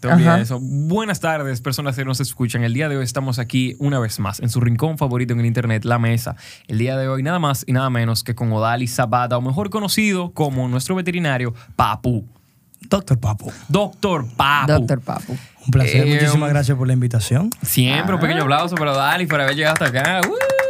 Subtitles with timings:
[0.00, 0.40] te Ajá.
[0.40, 0.58] eso.
[0.60, 2.64] Buenas tardes, personas que nos escuchan.
[2.64, 5.46] El día de hoy estamos aquí una vez más en su rincón favorito en el
[5.46, 6.36] internet, La Mesa.
[6.68, 9.70] El día de hoy nada más y nada menos que con Odali Zapata, o mejor
[9.70, 12.24] conocido como nuestro veterinario, Papu.
[12.88, 13.52] Doctor Papo.
[13.68, 14.72] Doctor Papu.
[14.72, 15.36] Doctor Papu.
[15.66, 16.06] Un placer.
[16.06, 17.50] Eh, Muchísimas um, gracias por la invitación.
[17.62, 18.14] Siempre Ah.
[18.14, 20.20] un pequeño aplauso para Odalis por haber llegado hasta acá.
[20.26, 20.69] ¡Uh!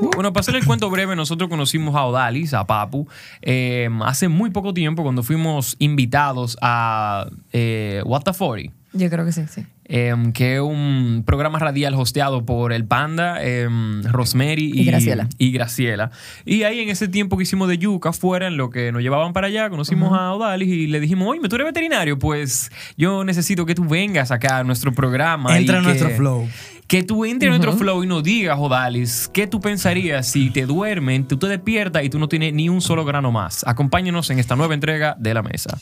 [0.00, 3.08] Bueno, para hacer el cuento breve, nosotros conocimos a Odalis, a Papu,
[3.42, 8.72] eh, hace muy poco tiempo cuando fuimos invitados a eh, What the 40.
[8.92, 9.66] Yo creo que sí, sí.
[9.86, 15.28] Em, que es un programa radial hosteado por el Panda, em, Rosemary y, Y Graciela.
[15.38, 16.10] y Graciela.
[16.44, 19.32] Y ahí en ese tiempo que hicimos de Yuca, fuera en lo que nos llevaban
[19.32, 22.18] para allá, conocimos a Odalis y le dijimos, oye, ¿tú eres veterinario?
[22.18, 25.56] Pues yo necesito que tú vengas acá a nuestro programa.
[25.58, 26.48] Entra y en que- nuestro flow.
[26.86, 30.66] Que tú entres en nuestro flow y nos digas, Odalis, ¿qué tú pensarías si te
[30.66, 33.64] duermen, tú te despiertas y tú no tienes ni un solo grano más?
[33.66, 35.78] Acompáñanos en esta nueva entrega de La Mesa.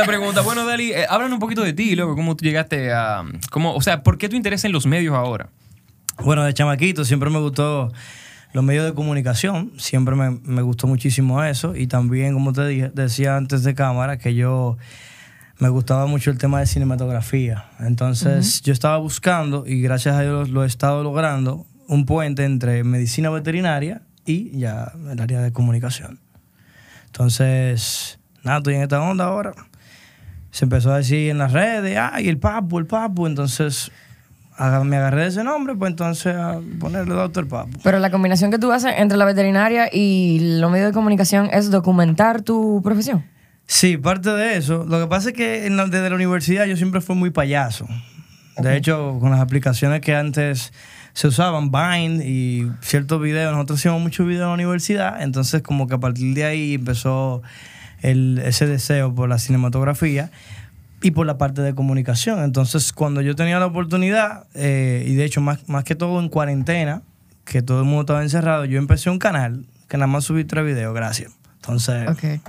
[0.00, 3.24] Esta pregunta, bueno, Dali, eh, háblanos un poquito de ti, loco, cómo tú llegaste a...
[3.50, 5.48] Cómo, o sea, ¿por qué tu interés en los medios ahora?
[6.22, 7.92] Bueno, de chamaquito siempre me gustó
[8.52, 9.72] los medios de comunicación.
[9.76, 11.74] Siempre me, me gustó muchísimo eso.
[11.74, 14.76] Y también, como te dije, decía antes de cámara, que yo
[15.58, 17.66] me gustaba mucho el tema de cinematografía.
[17.80, 22.84] Entonces, yo estaba buscando, y gracias a Dios lo he estado logrando, un puente entre
[22.84, 26.20] medicina veterinaria y ya el área de comunicación.
[27.06, 29.54] Entonces, nada, estoy en esta onda ahora.
[30.58, 33.28] Se empezó a decir en las redes, ay, el papu, el papu.
[33.28, 33.92] Entonces,
[34.84, 37.78] me agarré de ese nombre, pues entonces a ponerle doctor papu.
[37.84, 41.70] Pero la combinación que tú haces entre la veterinaria y los medios de comunicación es
[41.70, 43.24] documentar tu profesión.
[43.66, 44.84] Sí, parte de eso.
[44.84, 47.86] Lo que pasa es que la- desde la universidad yo siempre fui muy payaso.
[48.56, 50.72] De hecho, con las aplicaciones que antes
[51.12, 55.86] se usaban, Vine y ciertos videos, nosotros hacíamos muchos videos en la universidad, entonces como
[55.86, 57.42] que a partir de ahí empezó
[58.02, 60.30] el- ese deseo por la cinematografía
[61.02, 62.42] y por la parte de comunicación.
[62.42, 66.28] Entonces, cuando yo tenía la oportunidad, eh, y de hecho más, más que todo en
[66.28, 67.02] cuarentena,
[67.44, 70.64] que todo el mundo estaba encerrado, yo empecé un canal que nada más subí tres
[70.66, 71.32] videos, gracias.
[71.56, 72.40] Entonces, Ok.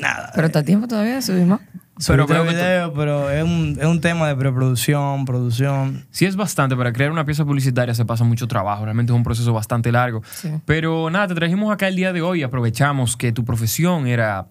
[0.00, 0.32] nada.
[0.34, 1.60] Pero está a tiempo todavía de subir más.
[2.06, 6.04] Pero Pero creo que tú- video, pero es un, es un tema de preproducción, producción.
[6.12, 9.24] Sí es bastante, para crear una pieza publicitaria se pasa mucho trabajo, realmente es un
[9.24, 10.22] proceso bastante largo.
[10.30, 10.48] Sí.
[10.64, 14.46] Pero nada, te trajimos acá el día de hoy, aprovechamos que tu profesión era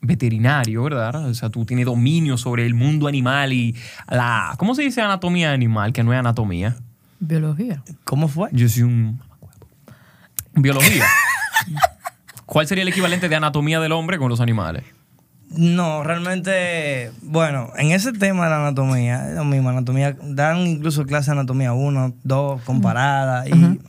[0.00, 1.26] veterinario, ¿verdad?
[1.26, 3.76] O sea, tú tienes dominio sobre el mundo animal y
[4.08, 4.54] la...
[4.58, 5.92] ¿Cómo se dice anatomía animal?
[5.92, 6.76] Que no es anatomía.
[7.18, 7.82] Biología.
[8.04, 8.48] ¿Cómo fue?
[8.52, 9.20] Yo soy un...
[10.54, 11.04] Biología.
[12.46, 14.84] ¿Cuál sería el equivalente de anatomía del hombre con los animales?
[15.50, 21.04] No, realmente, bueno, en ese tema de la anatomía, es lo mismo, anatomía, dan incluso
[21.06, 23.48] clase de anatomía 1, 2, comparada.
[23.48, 23.80] Y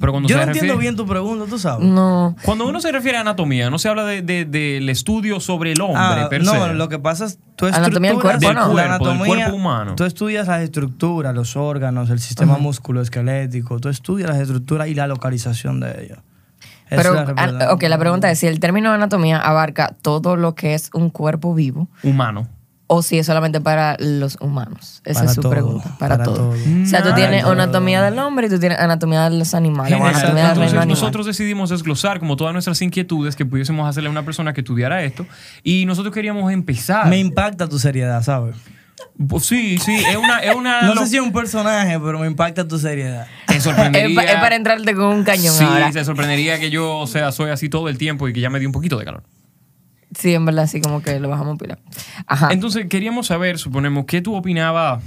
[0.00, 1.86] Pero cuando yo se no entiendo refiere- bien tu pregunta, tú sabes.
[1.86, 2.34] No.
[2.44, 5.80] Cuando uno se refiere a anatomía, no se habla de- de- del estudio sobre el
[5.80, 6.74] hombre, Ah, per no, se.
[6.74, 8.48] lo que pasa es tú Anatomía del cuerpo, ¿no?
[8.48, 9.94] Del la cuerpo, del anatomía, cuerpo humano.
[9.94, 15.06] Tú estudias las estructuras, los órganos, el sistema musculoesquelético, tú estudias las estructuras y la
[15.06, 16.18] localización de ellos.
[16.90, 20.54] Pero, es la ah, ok, la pregunta es si el término anatomía abarca todo lo
[20.54, 22.46] que es un cuerpo vivo Humano.
[22.86, 25.00] O si es solamente para los humanos.
[25.04, 25.96] Esa Para es su todo, pregunta.
[25.98, 26.36] Para, para todo.
[26.36, 26.50] todo.
[26.50, 27.52] O sea, tú Para tienes todo.
[27.52, 30.86] anatomía del hombre y tú tienes anatomía de los animales o del animal.
[30.88, 35.02] nosotros decidimos desglosar como todas nuestras inquietudes que pudiésemos hacerle a una persona que estudiara
[35.02, 35.26] esto
[35.62, 37.08] y nosotros queríamos empezar.
[37.08, 38.56] Me impacta tu seriedad, ¿sabes?
[39.28, 40.40] Pues sí, sí, es una...
[40.40, 43.26] Es una No lo- sé si es un personaje, pero me impacta tu seriedad.
[43.46, 44.14] Te Es, sorprendería...
[44.14, 45.90] pa- es para entrarte con un cañón Sí, ahora.
[45.90, 48.58] te sorprendería que yo, o sea, soy así todo el tiempo y que ya me
[48.58, 49.22] dio un poquito de calor.
[50.18, 51.78] Sí, en verdad, sí, como que lo bajamos pila.
[52.26, 52.48] Ajá.
[52.52, 55.02] Entonces, queríamos saber, suponemos, ¿qué tú opinabas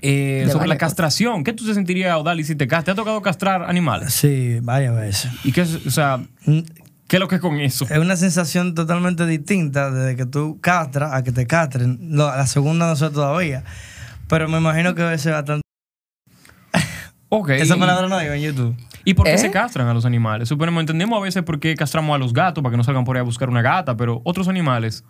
[0.00, 1.44] eh, sobre la castración?
[1.44, 4.12] ¿Qué tú te sentirías, Odali, si te, cas- te ha tocado castrar animales?
[4.14, 5.30] Sí, varias veces.
[5.44, 6.60] ¿Y qué es, o sea, Mm,
[7.06, 7.84] qué es lo que es con eso?
[7.88, 11.98] Es una sensación totalmente distinta desde que tú castras a que te castren.
[12.16, 13.62] La segunda no sé todavía.
[14.28, 15.62] Pero me imagino que debe ser bastante.
[17.34, 17.48] Ok.
[17.48, 18.76] Esa palabra no digo en YouTube.
[19.06, 19.38] ¿Y por qué ¿Eh?
[19.38, 20.50] se castran a los animales?
[20.50, 23.16] Suponemos, entendemos a veces por qué castramos a los gatos, para que no salgan por
[23.16, 25.02] ahí a buscar una gata, pero otros animales,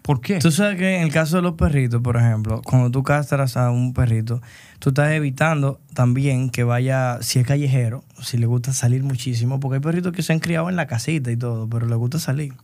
[0.00, 0.38] ¿por qué?
[0.38, 3.70] Tú sabes que en el caso de los perritos, por ejemplo, cuando tú castras a
[3.70, 4.40] un perrito,
[4.78, 9.74] tú estás evitando también que vaya, si es callejero, si le gusta salir muchísimo, porque
[9.74, 12.54] hay perritos que se han criado en la casita y todo, pero les gusta salir.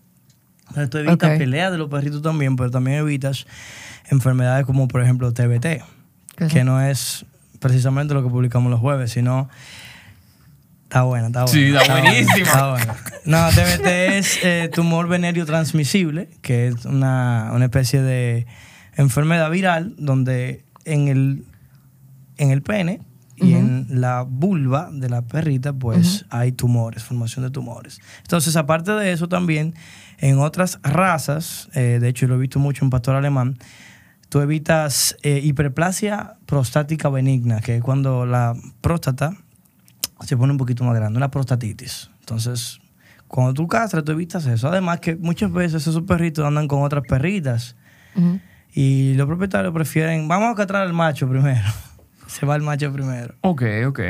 [0.69, 3.47] Entonces tú evitas peleas de los perritos también, pero también evitas
[4.09, 5.85] enfermedades como, por ejemplo, TBT,
[6.37, 7.27] ¿Qué es que no es
[7.59, 9.49] precisamente lo que publicamos los jueves, sino...
[10.85, 11.53] Está buena, está buena.
[11.53, 12.37] Sí, está buenísima.
[12.37, 12.97] está buena.
[13.27, 18.47] No, TBT es eh, tumor venéreo transmisible, que es una, una especie de
[18.97, 21.45] enfermedad viral donde en el,
[22.39, 23.03] en el pene
[23.41, 28.01] y en la vulva de la perrita, pues hay tumores, formación de tumores.
[28.23, 29.75] Entonces, aparte de eso, también
[30.19, 33.59] en otras razas, eh, de hecho, lo he visto mucho en pastor alemán,
[34.29, 39.37] tú evitas eh, hiperplasia prostática benigna, que es cuando la próstata
[40.21, 42.11] se pone un poquito más grande, una prostatitis.
[42.21, 42.81] Entonces,
[43.27, 44.69] cuando tú castras, tú evitas eso.
[44.69, 47.77] Además que muchas veces esos perritos andan con otras perritas
[48.75, 51.69] y los propietarios prefieren, vamos a castrar al macho primero.
[52.27, 53.35] Se va el macho primero.
[53.43, 54.01] Ok, ok.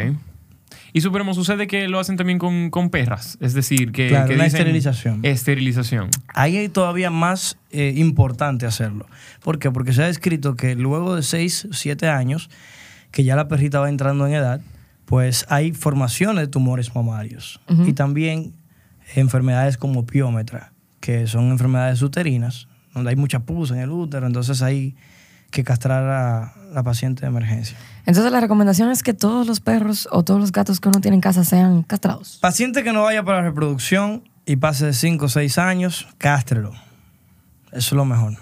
[0.93, 3.37] Y suponemos, sucede que lo hacen también con, con perras.
[3.41, 5.21] Es decir, que, Claro, que una dicen- esterilización.
[5.23, 6.09] Esterilización.
[6.35, 9.07] Ahí es todavía más eh, importante hacerlo.
[9.43, 9.71] ¿Por qué?
[9.71, 12.49] Porque se ha descrito que luego de 6 o 7 años,
[13.11, 14.61] que ya la perrita va entrando en edad,
[15.05, 17.61] pues hay formaciones de tumores mamarios.
[17.87, 18.53] Y también
[19.15, 24.61] enfermedades como piómetra, que son enfermedades uterinas, donde hay mucha pus en el útero, entonces
[24.63, 24.95] hay
[25.51, 27.77] que castrar a la paciente de emergencia.
[28.07, 31.17] Entonces la recomendación es que todos los perros o todos los gatos que uno tiene
[31.17, 32.39] en casa sean castrados.
[32.41, 36.73] Paciente que no vaya para reproducción y pase de 5 o 6 años, cástrelo.
[37.73, 38.35] Eso es lo mejor,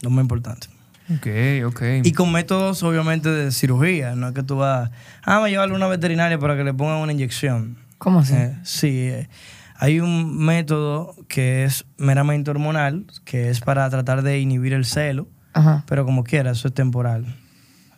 [0.00, 0.68] lo más importante.
[1.10, 1.26] Ok,
[1.66, 1.82] ok.
[2.02, 4.14] Y con métodos, obviamente, de cirugía.
[4.14, 4.90] No es que tú vas,
[5.22, 7.76] ah, a llevarle a una veterinaria para que le pongan una inyección.
[7.98, 8.34] ¿Cómo así?
[8.34, 9.28] Eh, sí, eh,
[9.76, 15.28] hay un método que es meramente hormonal, que es para tratar de inhibir el celo,
[15.54, 15.84] Ajá.
[15.86, 17.24] pero como quiera, eso es temporal.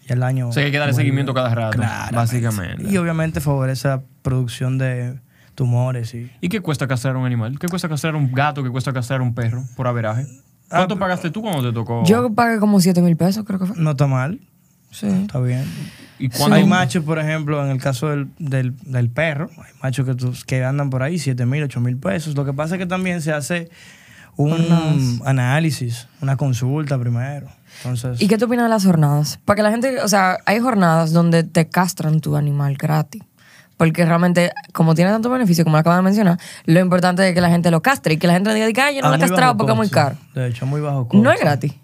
[0.08, 0.49] Y al año.
[0.49, 2.14] O sea, que hay que darle seguimiento cada rato, Claramente.
[2.17, 2.88] básicamente.
[2.88, 5.19] Y obviamente favorece la producción de
[5.56, 6.31] tumores y.
[6.41, 7.58] ¿Y qué cuesta castrar un animal?
[7.58, 8.62] ¿Qué cuesta castrar un gato?
[8.62, 10.26] ¿Qué cuesta castrar un perro por averaje?
[10.69, 12.05] ¿Cuánto Ah, pagaste tú cuando te tocó?
[12.05, 13.76] Yo pagué como 7 mil pesos, creo que fue.
[13.76, 14.41] No está mal,
[14.91, 15.06] Sí.
[15.08, 15.64] está bien.
[16.19, 16.56] ¿Y cuándo?
[16.56, 20.44] Hay machos, por ejemplo, en el caso del, del, del perro, hay machos que, tus-
[20.44, 22.35] que andan por ahí 7 mil, 8 mil pesos.
[22.37, 23.70] Lo que pasa es que también se hace
[24.37, 25.21] un Jornadas.
[25.25, 27.49] análisis, una consulta primero.
[27.79, 29.38] Entonces, ¿Y qué te opinas de las jornadas?
[29.44, 33.23] Para que la gente, o sea, hay jornadas donde te castran tu animal gratis.
[33.77, 37.43] Porque realmente, como tiene tanto beneficio, como lo acabas de mencionar, lo importante es que
[37.43, 39.17] la gente lo castre y que la gente le diga, que "Ay, yo no lo
[39.17, 40.17] he castrado porque es muy caro.
[40.35, 41.23] De hecho, muy bajo costo.
[41.23, 41.75] No es gratis.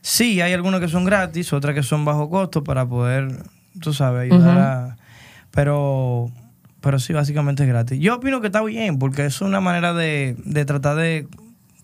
[0.00, 3.44] Sí, hay algunos que son gratis, otras que son bajo costo para poder,
[3.80, 4.96] tú sabes, ayudar a...
[5.52, 6.30] Pero,
[6.80, 8.00] pero sí, básicamente es gratis.
[8.00, 11.28] Yo opino que está bien, porque es una manera de, de tratar de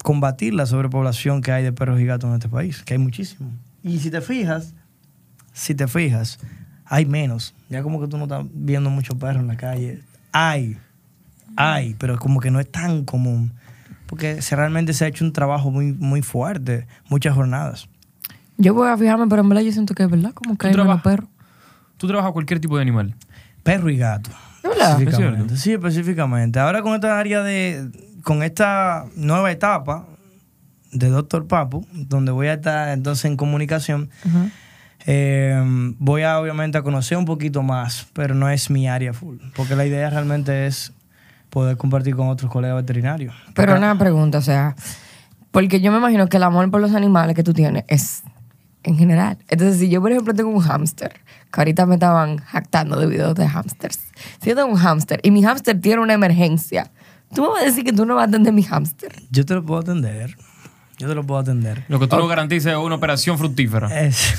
[0.05, 3.51] combatir la sobrepoblación que hay de perros y gatos en este país, que hay muchísimo.
[3.83, 4.75] Y si te fijas,
[5.55, 6.39] si te fijas,
[6.85, 7.55] hay menos.
[7.71, 10.03] Ya como que tú no estás viendo muchos perros en la calle.
[10.31, 10.77] Hay,
[11.57, 13.55] hay, pero como que no es tan común.
[14.05, 17.89] Porque se, realmente se ha hecho un trabajo muy, muy fuerte, muchas jornadas.
[18.59, 20.81] Yo voy a fijarme, pero en verdad yo siento que es verdad, como que ¿Tú
[20.83, 21.31] hay menos perros.
[21.97, 23.15] Tú trabajas cualquier tipo de animal.
[23.63, 24.29] Perro y gato.
[24.63, 25.01] ¿Es verdad?
[25.01, 25.57] Específicamente.
[25.57, 26.61] Sí, específicamente.
[26.61, 27.91] Ahora con esta área de,
[28.25, 30.07] con esta nueva etapa
[30.91, 34.11] de Doctor Papu, donde voy a estar entonces en comunicación,
[35.07, 35.63] eh,
[35.99, 39.77] voy a obviamente a conocer un poquito más, pero no es mi área full, porque
[39.77, 40.93] la idea realmente es
[41.51, 43.35] poder compartir con otros colegas veterinarios.
[43.55, 44.75] Pero una pregunta, o sea,
[45.51, 48.23] porque yo me imagino que el amor por los animales que tú tienes es
[48.83, 49.39] en general.
[49.49, 51.13] Entonces, si yo, por ejemplo, tengo un hámster,
[51.53, 54.01] que ahorita me estaban jactando de videos de hámsters.
[54.41, 56.91] Si yo tengo un hámster y mi hámster tiene una emergencia,
[57.35, 59.13] tú me vas a decir que tú no vas a atender mi hámster.
[59.31, 60.37] Yo te lo puedo atender.
[60.99, 61.85] Yo te lo puedo atender.
[61.89, 64.01] Lo que tú no garantizas es una operación fructífera.
[64.01, 64.35] Es-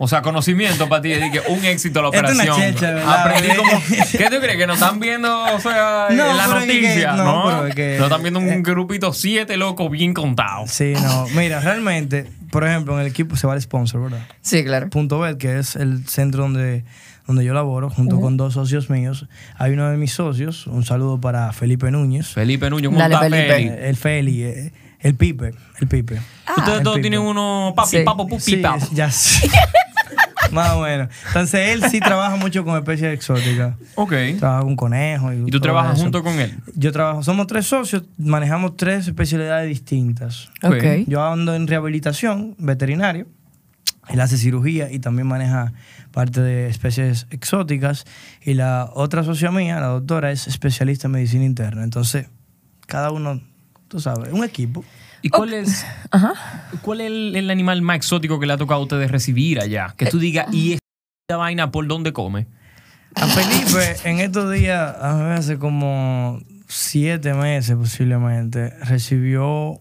[0.00, 2.56] O sea, conocimiento para ti, de que un éxito la es una operación.
[2.56, 3.20] checha, ¿verdad?
[3.26, 3.70] Aprendí como.
[4.12, 4.56] ¿Qué tú crees?
[4.56, 7.12] Que nos están viendo, o sea, No, en la pero es que- noticia.
[7.14, 10.70] no, no, pero es que- Nos están viendo un grupito siete locos bien contados.
[10.70, 11.26] Sí, no.
[11.34, 14.24] Mira, realmente, por ejemplo, en el equipo se va el sponsor, ¿verdad?
[14.40, 14.88] Sí, claro.
[14.88, 16.84] Punto Bet, que es el centro donde,
[17.28, 19.26] donde yo laboro, junto con dos socios míos.
[19.56, 22.26] Hay uno de mis socios, un saludo para Felipe Núñez.
[22.28, 23.52] Felipe Núñez, ¿cómo Dale, está Felipe.
[23.54, 23.68] Feli?
[23.86, 26.20] El Feli, eh, el Pipe, el Pipe.
[26.56, 27.02] Ustedes el todos Pipe.
[27.02, 27.98] tienen uno papi, Sí.
[28.04, 28.84] papo, pupi, Sí, papo.
[28.92, 29.48] ya sí.
[30.52, 31.08] Más o menos.
[31.26, 33.74] Entonces él sí trabaja mucho con especies exóticas.
[33.96, 34.14] Ok.
[34.38, 35.34] Trabaja con conejos.
[35.34, 36.02] Y, ¿Y tú trabajas eso.
[36.04, 36.56] junto con él?
[36.74, 40.48] Yo trabajo, somos tres socios, manejamos tres especialidades distintas.
[40.62, 40.76] Ok.
[40.76, 40.84] Ok.
[41.06, 43.26] Yo ando en rehabilitación veterinario.
[44.08, 45.72] Él hace cirugía y también maneja
[46.12, 48.04] parte de especies exóticas.
[48.42, 51.84] Y la otra socia mía, la doctora, es especialista en medicina interna.
[51.84, 52.28] Entonces,
[52.86, 53.40] cada uno,
[53.88, 54.84] tú sabes, un equipo.
[55.20, 55.84] ¿Y cuál es,
[56.82, 59.94] cuál es el, el animal más exótico que le ha tocado a ustedes recibir allá?
[59.96, 62.46] Que tú digas, ¿y esta vaina por dónde come?
[63.14, 69.80] A Felipe, en estos días, a ver, hace como siete meses posiblemente, recibió.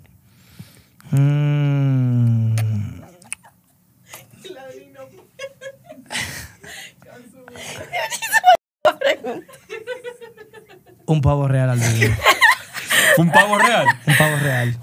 [1.12, 2.56] mm,
[11.06, 12.18] Un pavo real al día.
[13.18, 13.86] Un pavo real.
[14.06, 14.78] Un pavo real.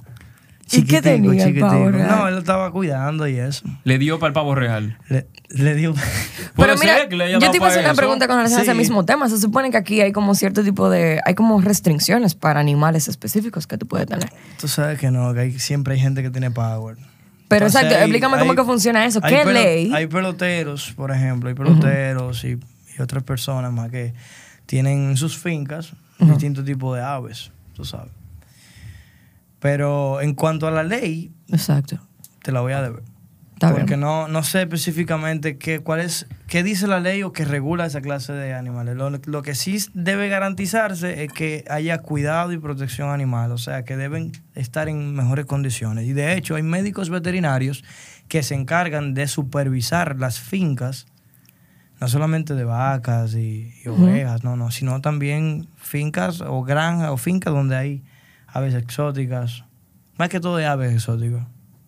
[0.72, 2.08] ¿Y qué tenía el pavo real?
[2.08, 3.64] No, él lo estaba cuidando y eso.
[3.84, 4.98] Le dio para el pavo real.
[5.08, 5.94] Le, le dio.
[6.56, 7.96] Pero mira, que le haya yo te iba a hacer una eso.
[7.98, 8.78] pregunta con relación a ese Sí.
[8.78, 9.28] mismo tema.
[9.28, 11.20] Se supone que aquí hay como cierto tipo de...
[11.26, 14.30] Hay como restricciones para animales específicos que tú puedes tener.
[14.58, 16.96] Tú sabes que no, que hay, siempre hay gente que tiene power.
[17.46, 19.20] Pero exacto, hay- explícame cómo hay- que funciona eso.
[19.22, 19.92] hay ¿Qué pelo- ley?
[19.94, 22.58] Hay peloteros, por ejemplo, hay peloteros y,
[22.98, 24.14] y otras personas más que
[24.66, 28.12] tienen en sus fincas distintos tipos de aves, tú sabes.
[29.58, 31.98] Pero en cuanto a la ley, Exacto.
[32.42, 33.02] te la voy a deber.
[33.54, 34.00] Está porque bien.
[34.00, 38.00] no, no sé específicamente qué, cuál es, qué dice la ley o que regula esa
[38.00, 38.96] clase de animales.
[38.96, 43.84] Lo, lo que sí debe garantizarse es que haya cuidado y protección animal, o sea,
[43.84, 46.04] que deben estar en mejores condiciones.
[46.06, 47.84] Y de hecho, hay médicos veterinarios
[48.28, 51.06] que se encargan de supervisar las fincas,
[52.00, 57.16] no solamente de vacas y, y ovejas, no, no, sino también fincas o granjas o
[57.16, 58.02] fincas donde hay
[58.46, 59.64] aves exóticas.
[60.18, 61.46] Más que todo de aves exóticas.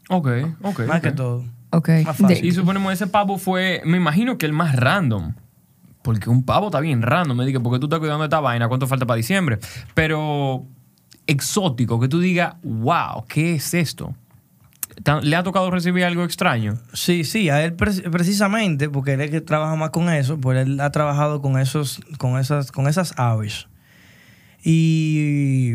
[0.08, 0.28] Ok,
[0.62, 0.80] ok.
[0.86, 1.44] Más que todo.
[1.70, 1.88] Ok.
[2.04, 2.40] Más fácil.
[2.40, 5.34] De- Y suponemos ese pavo fue, me imagino que el más random.
[6.02, 7.36] Porque un pavo está bien random.
[7.36, 9.58] Me diga, porque tú estás cuidando de esta vaina, ¿cuánto falta para diciembre?
[9.94, 10.64] Pero
[11.26, 14.14] exótico, que tú digas, wow, ¿qué es esto?
[15.22, 16.78] ¿Le ha tocado recibir algo extraño?
[16.92, 20.66] Sí, sí, a él pre- precisamente, porque él es que trabaja más con eso, pues
[20.66, 23.68] él ha trabajado con esos, con esas, con esas aves.
[24.64, 25.74] Y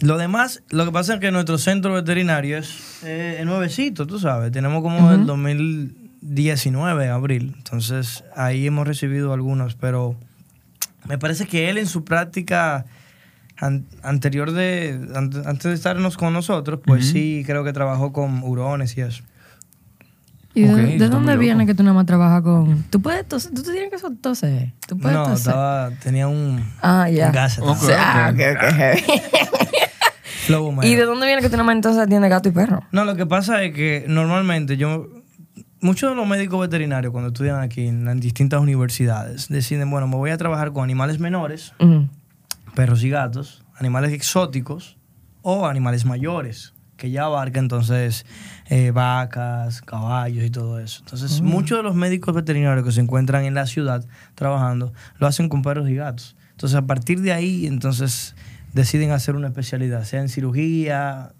[0.00, 4.52] lo demás, lo que pasa es que nuestro centro veterinario es, eh, nuevecito, tú sabes.
[4.52, 7.54] Tenemos como el 2019, abril.
[7.56, 10.16] Entonces ahí hemos recibido algunos, pero
[11.08, 12.84] me parece que él en su práctica
[13.60, 18.42] an- anterior de, an- antes de estarnos con nosotros, pues sí, creo que trabajó con
[18.42, 19.22] hurones y eso.
[20.54, 22.82] ¿Y de, dónde viene que tú nada más trabajas con...
[22.90, 23.52] ¿Tú puedes toser?
[23.54, 24.72] ¿Tú tienes que toser?
[24.88, 25.38] ¿Tú puedes No, toser?
[25.38, 27.26] estaba, tenía un, Ah, ya.
[27.26, 27.60] un gas.
[27.96, 28.32] Ah.
[30.82, 32.82] ¿Y de dónde viene que tú nada más entonces atiendes gato y perro?
[32.90, 35.06] No, lo que pasa es que normalmente yo,
[35.80, 40.16] muchos de los médicos veterinarios cuando estudian aquí en, en distintas universidades deciden, bueno, me
[40.16, 41.72] voy a trabajar con animales menores.
[42.74, 44.96] Perros y gatos, animales exóticos
[45.42, 48.26] o animales mayores, que ya abarca entonces
[48.68, 51.00] eh, vacas, caballos y todo eso.
[51.04, 55.48] Entonces, muchos de los médicos veterinarios que se encuentran en la ciudad trabajando lo hacen
[55.48, 56.36] con perros y gatos.
[56.50, 58.34] Entonces, a partir de ahí, entonces
[58.74, 61.30] deciden hacer una especialidad, sea en cirugía,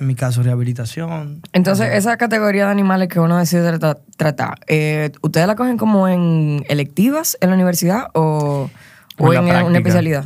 [0.00, 1.42] en mi caso, rehabilitación.
[1.52, 6.06] Entonces, esa categoría de animales que uno decide trata- tratar, eh, ¿ustedes la cogen como
[6.06, 8.70] en electivas en la universidad o,
[9.18, 10.24] O en una especialidad?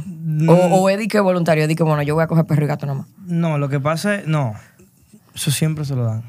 [0.49, 2.69] O, o es de que voluntario, de que bueno, yo voy a coger perro y
[2.69, 3.07] gato nomás.
[3.27, 4.55] No, lo que pasa es, no,
[5.35, 6.23] eso siempre se lo dan.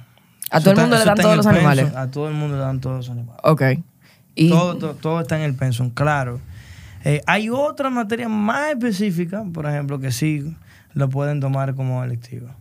[0.52, 1.96] ¿A Eso todo el está- mundo le dan todos los animales?
[1.96, 3.40] A todo el mundo le dan todos los animales.
[3.44, 3.62] Ok.
[4.36, 6.40] Y, Todo, todo, todo está en el pensum, claro.
[7.06, 10.56] Eh, hay otra materia más específica, por ejemplo, que sí
[10.94, 12.56] lo pueden tomar como electiva.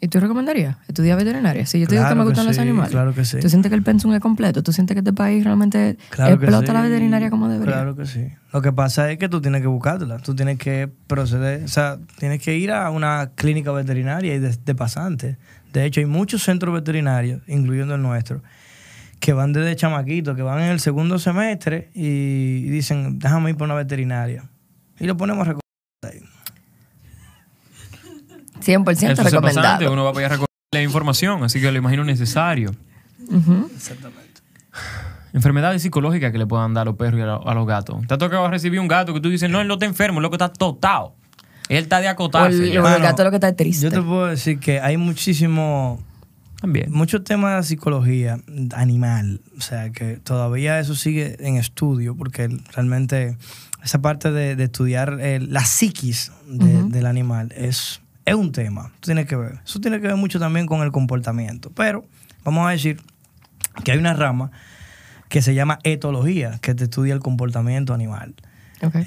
[0.00, 1.66] ¿Y tú recomendarías estudiar veterinaria?
[1.66, 2.90] Si yo te digo que me que gustan los animales.
[2.92, 3.38] claro que sí.
[3.40, 4.62] ¿Tú sientes que el pensum es completo?
[4.62, 6.72] ¿Tú sientes que este país realmente Claro explota sí.
[6.72, 7.74] la veterinaria como debería?
[7.74, 8.28] Claro que sí.
[8.52, 10.18] Lo que pasa es que tú tienes que buscártela.
[10.18, 14.56] Tú tienes que proceder, o sea, tienes que ir a una clínica veterinaria y de,
[14.56, 15.36] de pasante.
[15.72, 18.42] De hecho, hay muchos centros veterinarios, incluyendo el nuestro,
[19.18, 22.06] que van desde chamaquitos, que van en el segundo semestre y,
[22.66, 24.44] y dicen, déjame ir por una veterinaria.
[25.00, 25.56] Y lo ponemos a.
[28.60, 29.92] 100% Eso es pasante, recomendado.
[29.92, 32.74] uno va a poder recoger la información, así que lo imagino necesario.
[33.74, 34.40] Exactamente.
[35.32, 38.06] Enfermedades psicológicas que le puedan dar a los perros y a, lo- a los gatos.
[38.06, 40.22] ¿Te ha tocado recibir un gato que tú dices, no, él no está enfermo, el
[40.22, 41.14] loco está totado?
[41.68, 42.56] Él está de acotarse.
[42.56, 43.84] el, o el Mano, gato lo que está es triste.
[43.84, 46.02] Yo te puedo decir que hay muchísimo,
[46.60, 46.90] También.
[46.90, 48.38] muchos temas de psicología
[48.74, 53.36] animal, o sea que todavía eso sigue en estudio, porque realmente
[53.84, 58.92] esa parte de, de estudiar eh, la psiquis de- del animal es, es un tema,
[59.00, 59.60] tiene que ver.
[59.64, 62.04] Eso tiene que ver mucho también con el comportamiento, pero
[62.44, 63.00] vamos a decir
[63.84, 64.50] que hay una rama
[65.28, 68.34] que se llama etología, que te estudia el comportamiento animal.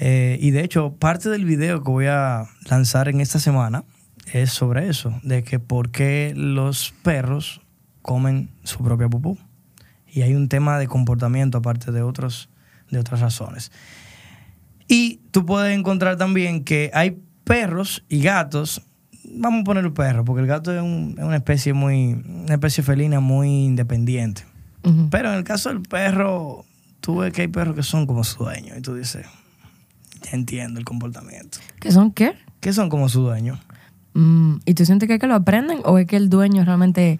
[0.00, 3.84] Eh, y de hecho, parte del video que voy a lanzar en esta semana
[4.32, 7.62] es sobre eso, de que por qué los perros
[8.02, 9.38] comen su propia pupú.
[10.06, 12.50] Y hay un tema de comportamiento aparte de, otros,
[12.90, 13.72] de otras razones.
[14.88, 18.82] Y tú puedes encontrar también que hay perros y gatos.
[19.34, 22.54] Vamos a poner el perro, porque el gato es, un- es una especie muy, una
[22.54, 24.44] especie felina muy independiente.
[25.10, 26.64] Pero en el caso del perro,
[27.00, 28.74] tú ves que hay perros que son como su dueño.
[28.76, 29.24] Y tú dices,
[30.24, 31.58] ya entiendo el comportamiento.
[31.80, 32.34] ¿Qué son qué?
[32.60, 33.58] Que son como su dueño.
[34.14, 37.18] Mm, ¿Y tú sientes que es que lo aprenden o es que el dueño realmente,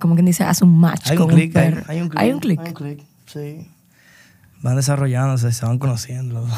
[0.00, 1.82] como quien dice, hace un match Hay con un clic, hay, perro?
[1.88, 2.20] hay un clic.
[2.20, 2.60] Hay un clic.
[2.60, 3.68] Hay un clic, sí.
[4.62, 6.48] van desarrollándose, se van conociendo.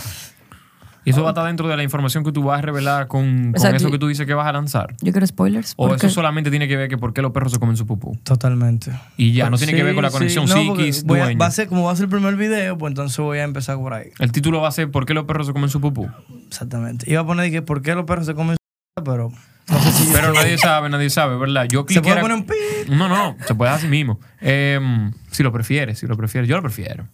[1.06, 3.24] Y eso va a estar dentro de la información que tú vas a revelar con,
[3.36, 3.76] con Exacto.
[3.76, 4.94] eso que tú dices que vas a lanzar.
[5.00, 5.72] Yo quiero spoilers.
[5.76, 7.86] O porque- eso solamente tiene que ver que por qué los perros se comen su
[7.86, 8.18] pupú.
[8.24, 8.90] Totalmente.
[9.16, 10.54] Y ya, no tiene que ver con la conexión sí.
[10.68, 12.90] No, psiquis, voy a- va a ser, como va a ser el primer video, pues
[12.90, 14.10] entonces voy a empezar por ahí.
[14.18, 16.10] El título va a ser ¿Por qué los perros se comen su pupú?
[16.48, 17.10] Exactamente.
[17.10, 19.30] Iba a poner que por qué los perros se comen su pero
[19.68, 21.66] no sé si Pero nadie sabe, nadie sabe, ¿verdad?
[21.68, 22.54] Yo se puede poner un pi.
[22.88, 24.18] No, no, se puede así mismo.
[24.40, 26.48] Em, si lo prefieres, si lo prefieres.
[26.48, 27.06] Yo lo prefiero.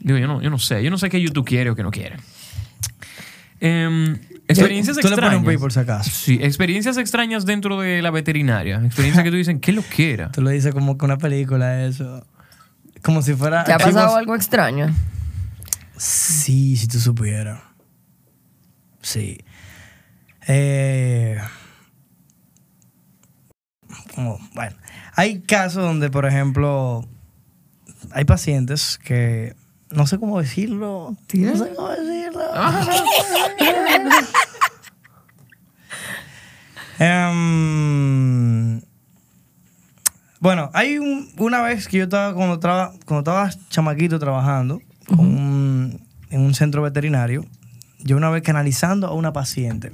[0.00, 0.82] Digo, yo no, yo no sé.
[0.82, 2.16] Yo no sé qué YouTube quiere o qué no quiere.
[3.60, 5.54] Em, experiencias Tú le pones extrañas.
[5.54, 6.10] un por si acaso.
[6.10, 8.80] Sí, experiencias extrañas dentro de la veterinaria.
[8.84, 10.30] Experiencias que tú dicen, ¿qué lo quiera?
[10.30, 12.24] Tú lo dices como que una película, eso.
[13.02, 13.64] Como si fuera.
[13.64, 14.94] ¿Te ha pasado algo extraño?
[15.96, 17.60] Sí, si tú supieras.
[19.02, 19.38] Sí.
[20.46, 21.38] Eh,
[24.14, 24.76] como, bueno,
[25.14, 27.06] hay casos donde, por ejemplo,
[28.12, 29.54] hay pacientes que
[29.90, 31.16] no sé cómo decirlo.
[31.58, 32.42] No sé cómo decirlo.
[37.48, 38.80] Em,
[40.40, 45.20] bueno, hay un- una vez que yo estaba cuando, traba- cuando estaba chamaquito trabajando con
[45.20, 47.44] un- en un centro veterinario,
[48.00, 49.92] yo una vez canalizando a una paciente,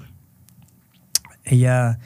[1.45, 1.99] ella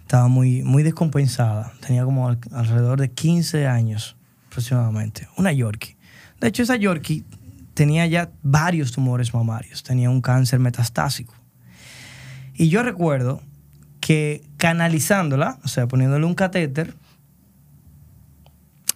[0.00, 4.16] estaba muy, muy descompensada, tenía como al- alrededor de 15 años
[4.48, 5.96] aproximadamente, una Yorkie.
[6.40, 7.24] De hecho, esa Yorkie
[7.74, 11.34] tenía ya varios tumores mamarios, tenía un cáncer metastásico.
[12.54, 13.42] Y yo recuerdo
[14.00, 16.94] que canalizándola, o sea, poniéndole un catéter,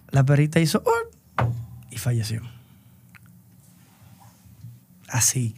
[0.09, 1.51] la perrita hizo "Oh",
[1.91, 2.41] y falleció.
[5.07, 5.55] Así.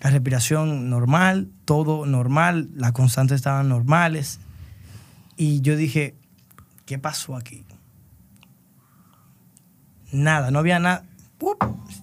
[0.00, 4.40] La respiración normal, todo normal, las constantes estaban normales.
[5.36, 6.16] Y yo dije,
[6.86, 7.64] ¿qué pasó aquí?
[10.12, 11.04] Nada, no había nada.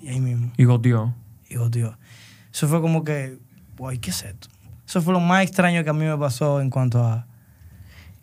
[0.02, 0.52] Y ahí mismo.
[0.58, 1.14] Y goteó.
[1.50, 1.98] Digo, tío,
[2.52, 3.40] eso fue como que,
[3.78, 4.50] guay, ¿qué es esto?
[4.86, 7.26] Eso fue lo más extraño que a mí me pasó en cuanto a...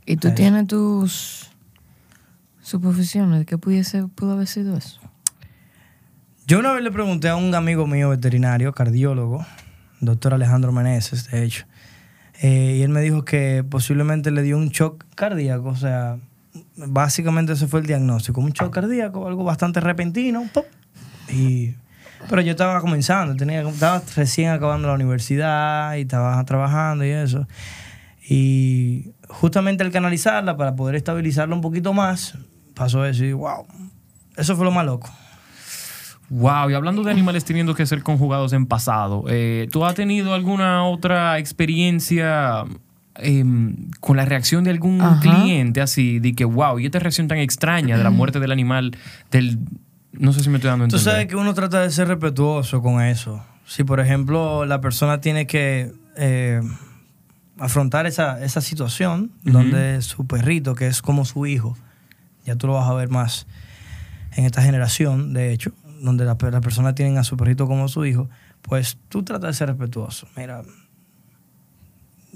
[0.04, 1.50] ¿Y tú tienes tus
[2.60, 5.00] suposiciones de que pudiese, pudo haber sido eso?
[6.46, 9.44] Yo una vez le pregunté a un amigo mío veterinario, cardiólogo,
[10.00, 11.66] doctor Alejandro Meneses, de hecho,
[12.40, 16.18] eh, y él me dijo que posiblemente le dio un shock cardíaco, o sea,
[16.76, 20.66] básicamente ese fue el diagnóstico, un shock cardíaco, algo bastante repentino, ¡pop!
[21.28, 21.74] y
[22.28, 27.46] pero yo estaba comenzando, tenía, estaba recién acabando la universidad y estaba trabajando y eso.
[28.28, 32.36] Y justamente al canalizarla para poder estabilizarla un poquito más,
[32.74, 33.66] pasó eso y wow,
[34.36, 35.08] eso fue lo más loco.
[36.28, 40.34] Wow, y hablando de animales teniendo que ser conjugados en pasado, eh, ¿tú has tenido
[40.34, 42.64] alguna otra experiencia
[43.18, 45.20] em, con la reacción de algún Ajá.
[45.20, 46.18] cliente así?
[46.18, 48.96] De que, wow, y esta reacción tan extraña de la muerte del animal,
[49.30, 49.58] del...
[50.12, 51.12] No sé si me estoy dando Tú entender.
[51.12, 53.44] sabes que uno trata de ser respetuoso con eso.
[53.66, 56.60] Si, por ejemplo, la persona tiene que eh,
[57.58, 61.76] afrontar esa, esa situación donde su perrito, que es como su hijo,
[62.44, 63.46] ya tú lo vas a ver más
[64.36, 68.04] en esta generación, de hecho, donde la, las personas tienen a su perrito como su
[68.06, 68.28] hijo,
[68.62, 70.28] pues tú tratas de ser respetuoso.
[70.36, 70.62] Mira,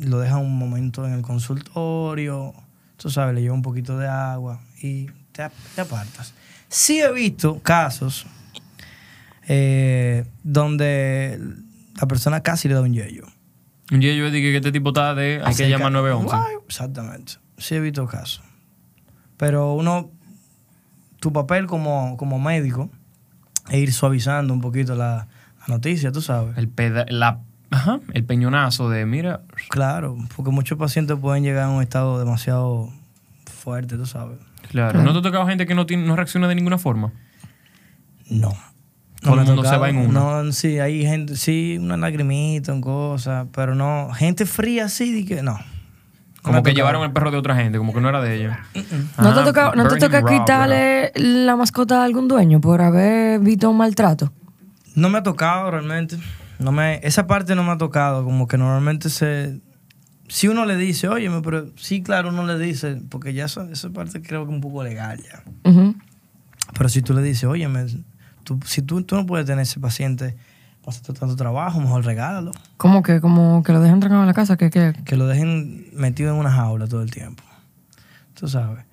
[0.01, 2.55] lo deja un momento en el consultorio,
[2.97, 6.35] tú sabes, le lleva un poquito de agua y te, ap- te apartas.
[6.69, 8.27] Sí he visto casos
[9.49, 11.39] eh, donde
[12.01, 13.27] la persona casi le da un yello.
[13.91, 15.41] Un día yo dije que este tipo está de...
[15.45, 16.37] Hay que llamar 911.
[16.37, 17.33] Guay, Exactamente.
[17.59, 18.43] Sí he visto casos.
[19.37, 20.11] Pero uno,
[21.19, 22.91] tu papel como, como médico
[23.69, 25.27] es ir suavizando un poquito la,
[25.61, 26.57] la noticia, tú sabes.
[26.57, 31.71] El, peda- la, ajá, el peñonazo de, mira, Claro, porque muchos pacientes pueden llegar a
[31.71, 32.91] un estado demasiado
[33.47, 34.39] fuerte, tú sabes.
[34.71, 35.03] claro.
[35.03, 37.13] ¿No te ha tocado gente que no, tiene, no reacciona de ninguna forma?
[38.29, 38.53] No.
[39.23, 40.43] Todo me el mundo se va en uno.
[40.45, 45.27] No, sí, hay gente, sí, una lagrimita, en cosas, pero no, gente fría así, di
[45.27, 45.53] que no.
[45.53, 45.61] No
[46.43, 46.75] Como que tocado.
[46.77, 48.55] llevaron el perro de otra gente, como que no era de ellos.
[49.19, 53.69] ¿No te toca, no te toca quitarle la mascota a algún dueño por haber visto
[53.69, 54.33] un maltrato?
[54.95, 56.17] No me ha tocado realmente.
[56.61, 58.25] No me, esa parte no me ha tocado.
[58.25, 59.61] Como que normalmente se.
[60.29, 63.91] Si uno le dice, oye, pero sí, claro, uno le dice, porque ya eso- esa
[63.91, 65.43] parte creo que es un poco legal ya.
[66.77, 67.69] Pero si tú le dices, oye,
[68.45, 70.37] tú, si tú, tú no puedes tener ese paciente
[70.85, 72.53] pasando tanto trabajo, mejor regálalo.
[72.77, 74.57] ¿Cómo que, como que lo dejan trancado en la casa?
[74.57, 77.43] que que Que lo dejen metido en una jaula todo el tiempo.
[78.35, 78.85] Tú sabes.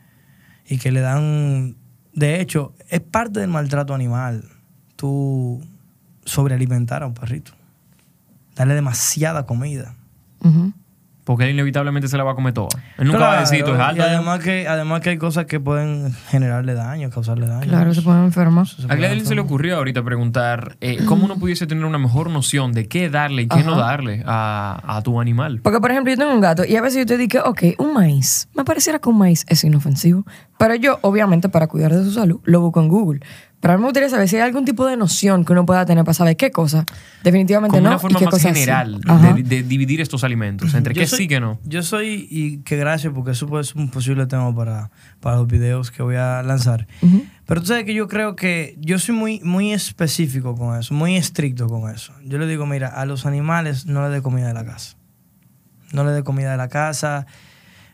[0.68, 1.76] Y que le dan.
[2.14, 4.44] De hecho, es parte del maltrato animal.
[4.96, 5.64] Tú
[6.26, 7.52] sobrealimentar a un perrito.
[8.58, 9.96] Darle demasiada comida.
[11.28, 12.70] Porque él inevitablemente se la va a comer toda.
[12.98, 14.02] Él nunca va a decir, esto es alto.
[14.02, 17.68] Y además que, además que hay cosas que pueden generarle daño, causarle daño.
[17.68, 18.66] Claro, se pueden enfermar.
[18.88, 22.72] A Gladys se le ocurrió ahorita preguntar eh, cómo uno pudiese tener una mejor noción
[22.72, 25.60] de qué darle y qué no darle a, a tu animal.
[25.62, 27.94] Porque, por ejemplo, yo tengo un gato y a veces yo te digo, ok, un
[27.94, 28.48] maíz.
[28.56, 30.26] Me pareciera que un maíz es inofensivo.
[30.58, 33.20] Pero yo, obviamente, para cuidar de su salud, lo busco en Google.
[33.60, 35.84] Pero a mí me gustaría saber si hay algún tipo de noción que uno pueda
[35.84, 36.86] tener para saber qué cosa.
[37.24, 37.90] Definitivamente Como no.
[37.90, 38.48] una y forma qué más sí.
[38.48, 39.34] general Ajá.
[39.34, 40.76] de, de dividir estos alimentos.
[40.76, 41.60] Entre Yo qué soy- sí que no.
[41.64, 44.92] Yo soy, y que gracias, porque eso puede ser un posible tema para,
[45.22, 46.86] para los videos que voy a lanzar.
[47.48, 51.16] Pero tú sabes que yo creo que yo soy muy, muy específico con eso, muy
[51.16, 52.14] estricto con eso.
[52.24, 54.98] Yo le digo, mira, a los animales no le dé comida de la casa.
[55.94, 57.26] No le dé comida de la casa.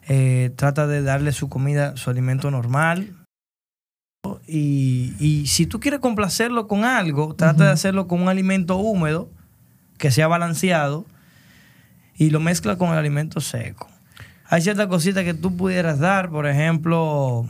[0.10, 3.14] eh, trata de darle su comida, su alimento normal.
[4.48, 9.30] Y, y si tú quieres complacerlo con algo, trata de hacerlo con un alimento húmedo,
[9.98, 11.06] que sea balanceado,
[12.16, 13.90] y lo mezcla con el alimento seco.
[14.48, 17.48] Hay ciertas cositas que tú pudieras dar, por ejemplo,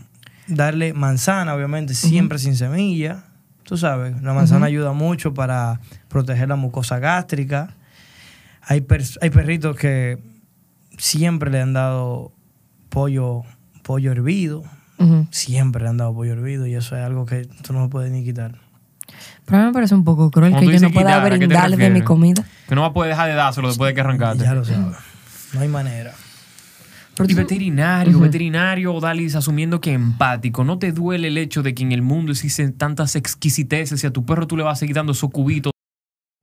[0.47, 3.25] darle manzana, obviamente, siempre sin semilla.
[3.63, 7.75] Tú sabes, la manzana ayuda mucho para proteger la mucosa gástrica.
[8.61, 8.85] Hay,
[9.21, 10.17] hay perritos que
[10.97, 12.31] siempre le han dado
[12.89, 13.43] pollo,
[13.83, 14.63] pollo hervido.
[15.31, 18.23] Siempre le han dado pollo hervido y eso es algo que tú no puedes ni
[18.23, 18.59] quitar.
[19.45, 21.29] Pero a mí me parece un poco cruel que yo no pueda quitar, ¿a qué
[21.31, 22.43] te brindarle de mi comida.
[22.67, 24.43] Que no va a poder dejar de dárselo después de que arrancaste.
[24.43, 24.97] Ya lo sabes.
[25.53, 26.13] No hay manera.
[27.15, 31.83] Pero Y veterinario, veterinario, Dalis, asumiendo que empático, ¿no te duele el hecho de que
[31.83, 34.95] en el mundo existen tantas exquisiteces y a tu perro tú le vas a seguir
[34.95, 35.69] dando su cubito?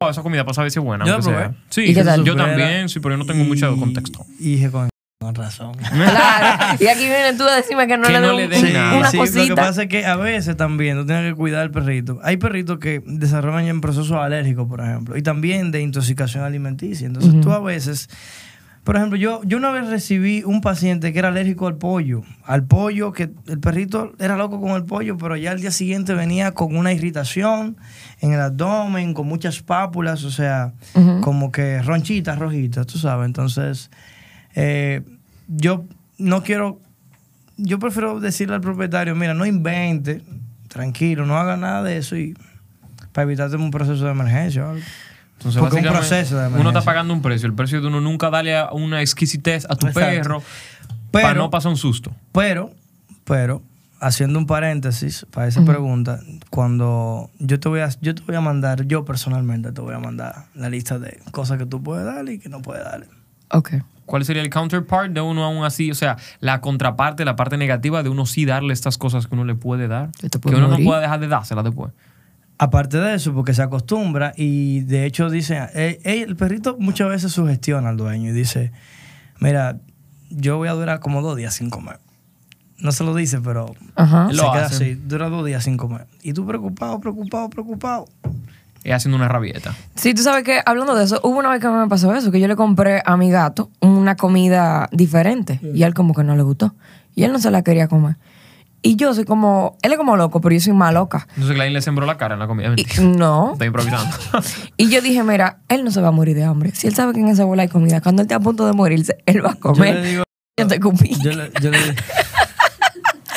[0.01, 1.05] Oh, esa comida para saber si es buena.
[1.05, 1.51] Yo la probé.
[1.71, 2.25] Sí, ¿Y qué tal?
[2.25, 4.25] yo también, sí, pero yo no tengo mucho Y- contexto.
[4.39, 4.59] Y
[5.35, 5.73] con, razón.
[5.91, 6.77] Claro.
[6.81, 8.99] Y aquí viene tú a decirme que no Que le no den le nada.
[8.99, 11.71] una sí, Lo que pasa es que a veces también tú tienes que cuidar al
[11.71, 12.19] perrito.
[12.23, 17.07] Hay perritos que desarrollan en procesos alérgicos, por ejemplo, y también de intoxicación alimenticia.
[17.07, 18.09] Entonces tú a veces,
[18.85, 22.23] por ejemplo, yo, yo una vez recibí un paciente que era alérgico al pollo.
[22.45, 26.15] Al pollo, que el perrito era loco con el pollo, pero ya al día siguiente
[26.15, 27.77] venía con una irritación
[28.21, 30.73] en el abdomen, con muchas pápulas, o sea,
[31.21, 33.27] como que ronchitas rojitas, tú sabes.
[33.27, 33.91] Entonces,
[34.55, 35.03] eh,
[35.51, 35.85] yo
[36.19, 36.81] no quiero
[37.63, 40.23] yo prefiero decirle al propietario, mira, no invente,
[40.69, 42.35] tranquilo, no haga nada de eso y
[43.13, 44.83] para evitarte un proceso de emergencia o algo.
[45.37, 46.85] Entonces, Porque un proceso de uno está emergencia.
[46.85, 47.47] pagando un precio.
[47.47, 50.11] El precio de uno nunca darle a una exquisitez a tu Exacto.
[50.11, 50.43] perro
[51.11, 52.13] para Pero- no pasar un susto.
[52.33, 52.73] Pero,
[53.25, 53.63] pero,
[54.01, 58.41] haciendo un paréntesis para esa pregunta, cuando yo te voy a, yo te voy a
[58.41, 62.35] mandar, yo personalmente te voy a mandar la lista de cosas que tú puedes darle
[62.35, 63.07] y que no puedes darle.
[63.51, 63.73] Ok.
[64.11, 65.89] ¿Cuál sería el counterpart de uno aún así?
[65.89, 69.45] O sea, la contraparte, la parte negativa de uno sí darle estas cosas que uno
[69.45, 70.11] le puede dar.
[70.21, 71.93] Que uno no puede dejar de dárselas después.
[72.59, 77.09] Aparte de eso, porque se acostumbra y de hecho dice, eh, eh, el perrito muchas
[77.09, 78.73] veces sugestiona al dueño y dice,
[79.39, 79.79] mira,
[80.29, 82.01] yo voy a durar como dos días sin comer.
[82.79, 84.29] No se lo dice, pero Ajá.
[84.29, 84.75] se Lo queda hace.
[84.75, 86.09] así, dura dos días sin comer.
[86.23, 88.07] Y tú preocupado, preocupado, preocupado.
[88.85, 89.75] Es haciendo una rabieta.
[89.95, 92.41] Sí, tú sabes que hablando de eso, hubo una vez que me pasó eso, que
[92.41, 96.35] yo le compré a mi gato una comida diferente y a él como que no
[96.37, 96.75] le gustó.
[97.15, 98.17] Y él no se la quería comer.
[98.83, 101.27] Y yo soy como, él es como loco, pero yo soy más loca.
[101.35, 102.73] Entonces Gladys le sembró la cara en la comida.
[102.77, 103.53] Y, no.
[103.53, 104.17] Está improvisando.
[104.79, 106.71] Y yo dije, mira, él no se va a morir de hambre.
[106.75, 108.73] Si él sabe que en esa bola hay comida, cuando él esté a punto de
[108.73, 109.97] morirse, él va a Yo comer.
[109.97, 110.23] le digo,
[110.59, 111.15] Yo te cupí.
[111.23, 111.79] yo le, yo le-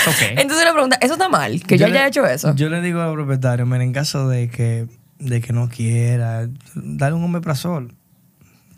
[0.08, 0.22] ok.
[0.38, 1.62] Entonces le pregunta, ¿eso está mal?
[1.64, 2.56] Que yo, le- haya hecho eso.
[2.56, 4.88] Yo le digo al propietario, mira, en caso de que,
[5.24, 7.94] de que no quiera, dale un omeprazol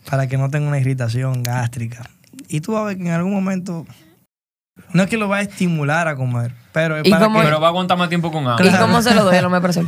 [0.10, 2.04] para que no tenga una irritación gástrica.
[2.48, 3.86] Y tú vas a ver que en algún momento,
[4.94, 7.46] no es que lo va a estimular a comer, pero es ¿Y para cómo- que
[7.46, 8.68] Pero va a aguantar más tiempo con hambre.
[8.68, 9.50] ¿Y cómo se lo doy?
[9.50, 9.84] Me parece.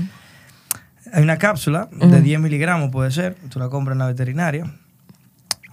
[1.13, 4.65] hay una cápsula de 10 miligramos, puede ser, tú la compras en la veterinaria,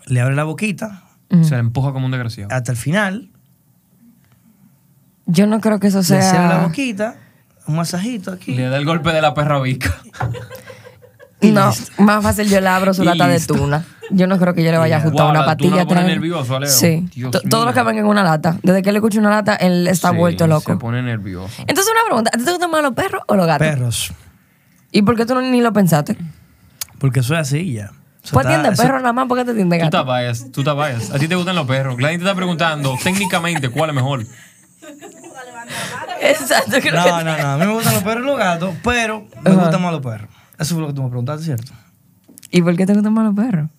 [0.07, 1.05] le abres la boquita
[1.43, 2.55] Se le empuja como un desgraciado.
[2.55, 3.31] hasta el final,
[5.27, 6.67] Yo no creo que eso le cierras la sea...
[6.67, 7.17] boquita,
[7.67, 8.55] un masajito aquí.
[8.55, 9.95] Le da el golpe de la perra vica.
[11.53, 13.85] No, más fácil yo le abro su Y lata de tuna.
[14.11, 15.83] Yo no creo que yo le vaya a ajustar Wow, una la patilla.
[15.83, 16.05] atrás.
[16.05, 16.71] nervioso, Leo.
[16.71, 17.09] Sí.
[17.15, 17.71] Dios To- Todo mío.
[17.71, 18.59] lo que ven en una lata.
[18.63, 20.73] Desde que él escucha una lata, él está Sí, vuelto loco.
[20.73, 21.55] Se pone nervioso.
[21.67, 22.31] Entonces, una pregunta.
[22.35, 23.67] ¿A ti te gustan más los perros o los gatos?
[23.67, 24.13] Perros,
[24.93, 26.17] ¿Y por qué tú no, ni lo pensaste?
[26.99, 27.85] porque soy así ya.
[28.23, 30.05] Eso Pues está- atiende eso- perro nada más porque te atiende Tú te gato.
[30.05, 31.11] vayas, tú te vayas.
[31.11, 31.97] A ti te gustan los perros.
[31.97, 34.25] Gladys te está preguntando técnicamente cuál es mejor.
[36.21, 36.71] Exacto.
[36.71, 37.47] Creo que No, no, no.
[37.49, 39.61] A mí me gustan los perros y los gatos, pero me Ajá.
[39.61, 40.29] gustan más los perros.
[40.59, 41.73] Eso fue lo que tú me preguntaste, ¿cierto?
[42.51, 43.71] ¿Y por qué te gustan más los perros?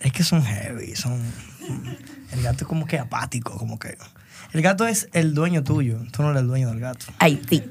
[0.00, 1.20] Es que son heavy, son...
[2.32, 3.96] El gato es como que apático, como que...
[4.52, 7.06] El gato es el dueño tuyo, tú no eres el dueño del gato.
[7.18, 7.64] Ay, sí.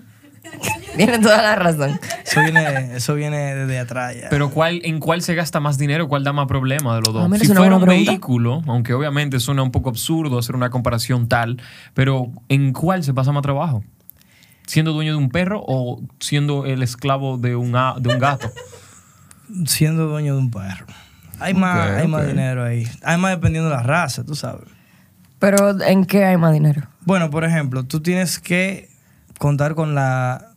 [0.95, 1.99] Tiene toda la razón.
[2.25, 4.29] Eso viene, eso viene desde atrás ya.
[4.29, 6.07] Pero ¿cuál, ¿en cuál se gasta más dinero?
[6.07, 7.29] ¿Cuál da más problema de los dos?
[7.31, 8.11] Ah, si fuera un pregunta.
[8.11, 11.61] vehículo, aunque obviamente suena un poco absurdo hacer una comparación tal,
[11.93, 13.83] pero ¿en cuál se pasa más trabajo?
[14.67, 18.49] ¿Siendo dueño de un perro o siendo el esclavo de un, a- de un gato?
[19.65, 20.86] Siendo dueño de un perro.
[21.39, 22.88] Hay más, hay más dinero ahí.
[23.04, 24.63] Hay más dependiendo de la raza, tú sabes.
[25.39, 26.84] Pero ¿en qué hay más dinero?
[27.01, 28.89] Bueno, por ejemplo, tú tienes que
[29.38, 30.54] contar con la,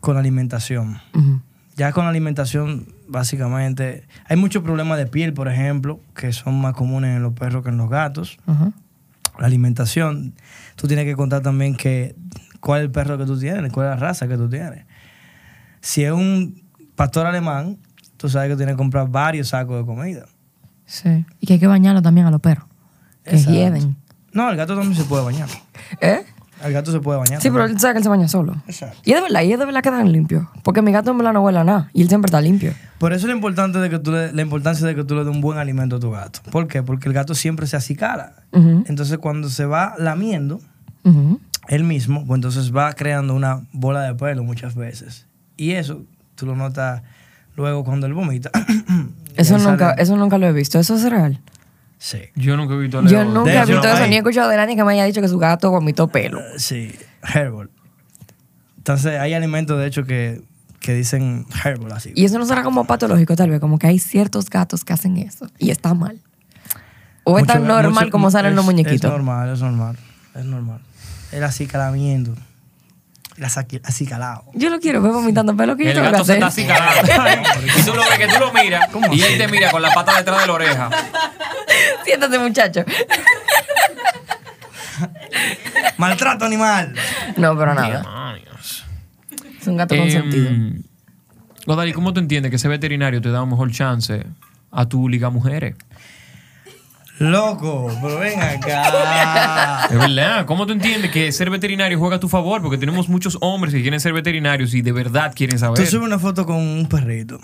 [0.00, 0.98] con la alimentación.
[1.76, 6.74] Ya con la alimentación, básicamente, hay muchos problemas de piel, por ejemplo, que son más
[6.74, 8.36] comunes en los perros que en los gatos.
[9.38, 10.34] La alimentación,
[10.76, 12.14] tú tienes que contar también que
[12.62, 14.86] cuál es el perro que tú tienes, cuál es la raza que tú tienes.
[15.80, 16.62] Si es un
[16.94, 17.76] pastor alemán,
[18.16, 20.24] tú sabes que tienes que comprar varios sacos de comida.
[20.86, 21.26] Sí.
[21.40, 22.64] Y que hay que bañarlo también a los perros.
[23.24, 23.96] Que hieden.
[24.32, 25.48] No, el gato también se puede bañar.
[26.00, 26.24] ¿Eh?
[26.64, 27.42] El gato se puede bañar.
[27.42, 28.54] Sí, pero él sabe que él se baña solo.
[28.68, 28.96] Exacto.
[29.04, 30.46] Y es de verdad, y es de verdad que están limpios.
[30.62, 31.90] Porque mi gato en verdad no huele a nada.
[31.92, 32.72] Y él siempre está limpio.
[32.98, 35.24] Por eso es lo importante de que tú le- la importancia de que tú le
[35.24, 36.38] des un buen alimento a tu gato.
[36.52, 36.84] ¿Por qué?
[36.84, 38.34] Porque el gato siempre se acicala.
[38.52, 40.60] Entonces, cuando se va lamiendo
[41.02, 41.40] Ujú.
[41.68, 45.26] Él mismo, pues entonces va creando una bola de pelo muchas veces.
[45.56, 47.02] Y eso tú lo notas
[47.56, 48.50] luego cuando él vomita.
[49.36, 50.78] Eso nunca, sale- eso nunca lo he visto.
[50.78, 51.40] ¿Eso es real?
[51.96, 52.18] Sí.
[52.34, 53.24] Yo nunca he visto a Yo Leo.
[53.24, 55.04] nunca De he hecho, visto eso, hay- ni he escuchado de nadie que me haya
[55.04, 56.38] dicho que su gato vomitó pelo.
[56.40, 56.92] Eh, Sí,
[57.32, 57.70] herbal.
[58.76, 60.42] Entonces, hay alimentos, de hecho, que,
[60.80, 62.12] que dicen herbal así.
[62.14, 65.16] Y eso no será como patológico, tal vez, como que hay ciertos gatos que hacen
[65.16, 66.20] eso y está mal.
[67.24, 69.04] O es Mucho- tan normal mucho- como salen los es- muñequitos.
[69.04, 69.96] Es normal, es normal.
[70.34, 70.80] Es normal.
[71.32, 72.34] El acicalamiento.
[73.36, 74.44] El aci- acicalado.
[74.54, 76.66] Yo lo quiero ver vomitando pelo que yo El tengo que gato se está así
[76.66, 77.02] calando.
[77.78, 80.16] y tú lo ves que tú lo miras y él te mira con la pata
[80.18, 80.90] detrás de la oreja.
[82.04, 82.84] Siéntate, muchacho.
[85.96, 86.94] Maltrato animal.
[87.36, 88.36] No, pero nada.
[89.60, 90.48] Es un gato consentido.
[90.48, 90.82] Em,
[91.66, 94.26] Odali, ¿cómo tú entiendes que ese veterinario te da un mejor chance
[94.70, 95.76] a tu liga mujeres?
[97.18, 99.86] Loco, pero ven acá.
[99.90, 100.46] Es verdad.
[100.46, 102.62] ¿Cómo tú entiendes que ser veterinario juega a tu favor?
[102.62, 105.86] Porque tenemos muchos hombres que quieren ser veterinarios y de verdad quieren Tú saber.
[105.86, 107.38] subes una foto con un perrito.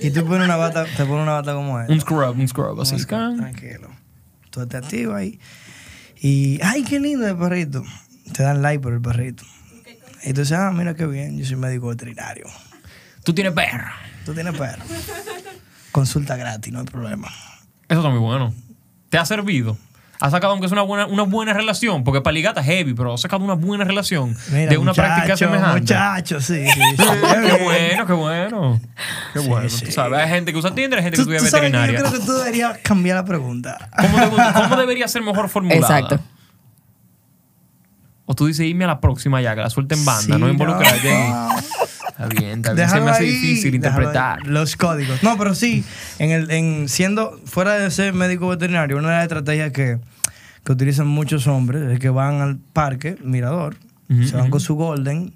[0.00, 1.92] y tú pones una bata, te pones una bata como esta.
[1.92, 2.96] Un scrub, un scrub, así.
[3.04, 3.90] Tranquilo.
[4.50, 5.38] Tú te activas ahí.
[6.20, 7.84] Y, ay, qué lindo el perrito.
[8.32, 9.44] Te dan like por el perrito.
[10.24, 12.46] Y tú dices, ah, mira qué bien, yo soy médico veterinario.
[13.24, 13.94] Tú tienes perra.
[14.24, 14.82] Tú tienes perro.
[15.92, 17.28] Consulta gratis, no hay problema.
[17.88, 18.52] Eso está muy bueno.
[19.08, 19.76] ¿Te ha servido?
[20.20, 22.04] ¿Has sacado aunque es una buena, una buena relación?
[22.04, 25.34] Porque para ligata es heavy, pero has sacado una buena relación Mira, de una práctica
[25.36, 25.80] semejante.
[25.80, 27.04] Muchacho, sí, sí, sí.
[27.46, 28.80] Qué bueno, qué bueno.
[29.32, 29.68] Qué Sí, bueno.
[29.70, 29.84] sí.
[29.86, 31.98] Tú sabes, hay gente que usa Tinder, hay gente que tú estudia que yo veterinaria.
[32.00, 33.88] creo que tú deberías cambiar la pregunta.
[33.98, 35.98] ¿Cómo, debe- cómo debería ser mejor formulada?
[35.98, 36.20] Exacto.
[38.26, 40.48] O tú dices, irme a la próxima ya, que la suelta en banda, Sí, no
[40.48, 41.48] involucrarte no.
[42.22, 42.88] Está bien, está bien.
[42.88, 44.40] Se me hace ahí, difícil interpretar.
[44.40, 44.48] ahí.
[44.48, 45.22] Los códigos.
[45.22, 45.84] No, pero sí,
[46.18, 49.98] en el, en siendo fuera de ser médico veterinario, una de las estrategias que,
[50.64, 53.76] que utilizan muchos hombres es que van al parque, mirador,
[54.24, 55.32] se van con su golden,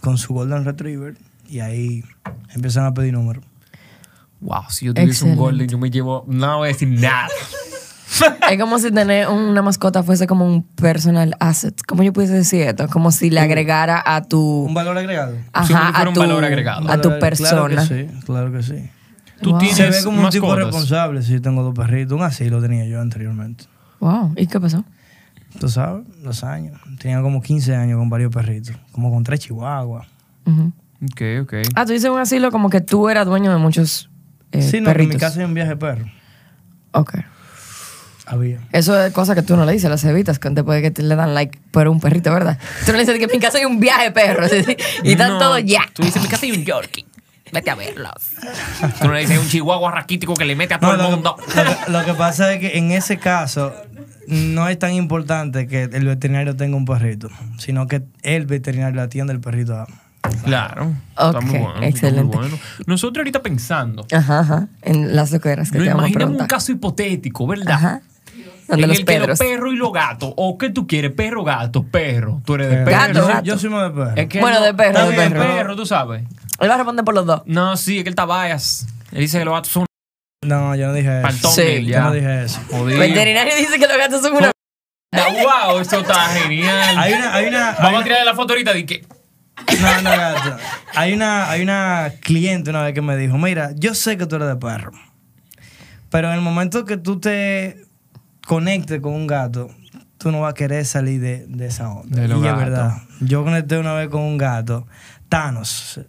[0.00, 1.16] con su golden retriever,
[1.48, 2.02] y ahí
[2.54, 3.44] empiezan a pedir números.
[4.40, 5.40] Wow, si yo tuviese un Excelente.
[5.40, 6.24] golden, yo me llevo.
[6.28, 7.28] No voy a decir nada.
[8.50, 11.78] Es como si tener una mascota fuese como un personal asset.
[11.86, 12.88] ¿Cómo yo pudiese decir esto?
[12.88, 14.64] Como si le agregara a tu.
[14.66, 15.34] ¿Un valor agregado?
[15.34, 16.90] Sí, Ajá, a un tu, valor agregado.
[16.90, 17.50] a tu persona.
[17.50, 18.90] Claro que sí, claro que sí.
[19.42, 19.58] Tú Wow.
[19.60, 22.16] tienes Se ve como un tipo responsable si yo tengo dos perritos.
[22.18, 23.64] Un asilo tenía yo anteriormente.
[24.00, 24.32] Wow.
[24.36, 24.84] ¿Y qué pasó?
[25.60, 26.78] Tú sabes, los años.
[26.98, 28.74] Tenía como 15 años con varios perritos.
[28.92, 30.06] Como con tres chihuahuas.
[30.46, 30.72] Ujú.
[31.04, 31.54] Ok, ok.
[31.76, 34.10] Ah, tú dices un asilo como que tú eras dueño de muchos
[34.50, 35.14] eh, sí, no, que en perritos.
[35.14, 36.06] mi casa hay un viaje de perro.
[36.92, 37.18] Ok.
[38.28, 38.58] Había.
[38.72, 40.90] Eso es cosa que tú no le dices a las cebitas que después de que
[40.90, 42.58] te le dan like por un perrito, ¿verdad?
[42.84, 44.76] Tú no le dices que en mi casa hay un viaje de perros ¿sí?
[45.02, 45.82] y están No, todos ya.
[45.94, 47.06] Tú dices, mi casa hay un Yorkie.
[47.50, 48.12] Vete a verlos.
[49.00, 51.10] Tú no le dices, hay un chihuahua raquítico que le mete a todo No, el
[51.10, 51.36] lo, mundo.
[51.36, 53.72] que, lo que- lo que pasa es que en ese caso
[54.26, 59.00] no es tan importante que el veterinario tenga un perrito, sino que el veterinario le
[59.02, 59.86] atiende el perrito a...
[60.44, 60.92] Claro.
[61.12, 61.68] Está muy bueno.
[61.68, 62.36] está muy excelente.
[62.36, 62.58] bueno.
[62.86, 64.68] Nosotros ahorita pensando, Ajá, ajá.
[64.82, 66.48] En las loqueras que nos te vamos a imaginamos un preguntar.
[66.48, 67.70] caso hipotético, ¿verdad?
[67.72, 68.00] Ajá.
[68.68, 70.32] Donde en los el que los perros y los gatos.
[70.36, 71.12] ¿O qué tú quieres?
[71.12, 71.84] ¿Perro, gato?
[71.84, 72.40] Perro.
[72.44, 72.84] Tú eres de Perro.
[72.86, 72.98] perro.
[73.00, 73.44] Gato, yo, soy, gato.
[73.44, 74.12] yo soy más de perro.
[74.16, 75.40] Es que Bueno, no- de perro, de perro.
[75.40, 76.22] perro, tú sabes.
[76.60, 77.42] Él va a responder por los dos.
[77.46, 78.86] No, sí, es que él está bias.
[79.12, 79.86] Él dice que los gatos son
[80.44, 81.22] No, yo no dije eso.
[81.28, 81.84] pantón Sí.
[81.86, 82.60] Yo no dije eso.
[82.70, 82.98] Jodido.
[83.00, 84.50] Veterinario dice que los gatos son una.
[85.12, 86.98] Wow, esto está genial.
[86.98, 87.34] Hay una...
[87.34, 89.06] Hay una hay Vamos a una- tirar la foto ahorita de que.
[89.80, 90.56] No, no, gato.
[90.94, 94.36] Hay una, hay una cliente una vez que me dijo, mira, yo sé que tú
[94.36, 94.92] eres de perro,
[96.10, 97.84] pero en el momento que tú te
[98.48, 99.68] conectes con un gato,
[100.16, 102.22] tú no vas a querer salir de, de esa onda.
[102.22, 102.94] De y es verdad.
[103.20, 104.86] Yo conecté una vez con un gato,
[105.28, 106.00] Thanos.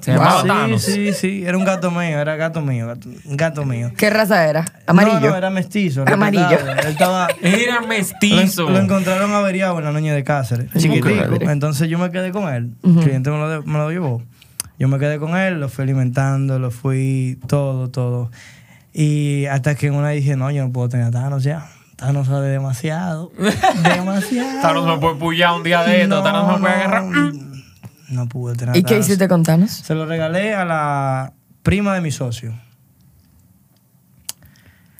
[0.00, 0.82] Se llamaba sí, Thanos.
[0.82, 3.90] Sí, sí, era un gato mío, era gato mío, gato- mío.
[3.96, 4.64] ¿Qué raza era?
[4.86, 5.18] Amarillo.
[5.20, 6.04] No, no, era mestizo.
[6.06, 6.58] Amarillo.
[6.60, 7.26] Él estaba...
[7.42, 8.70] Era mestizo.
[8.70, 11.08] lo encontraron averiado en la noña de Cáceres, chiquitico.
[11.40, 12.74] Entonces yo me quedé con él.
[12.84, 14.22] El cliente me lo, me lo llevó.
[14.78, 18.30] Yo me quedé con él, lo fui alimentando, lo fui todo, todo.
[18.98, 21.68] Y hasta que en una dije, no, yo no puedo tener a Thanos ya.
[21.96, 23.30] Thanos sabe demasiado.
[23.94, 24.62] demasiado.
[24.62, 26.22] Thanos me puede pullar un día de esto.
[26.22, 27.04] Thanos me puede agarrar.
[27.04, 27.32] no,
[28.08, 29.70] no pude tener a ¿Y qué hiciste con Thanos?
[29.70, 32.54] Se lo regalé a la prima de mi socio.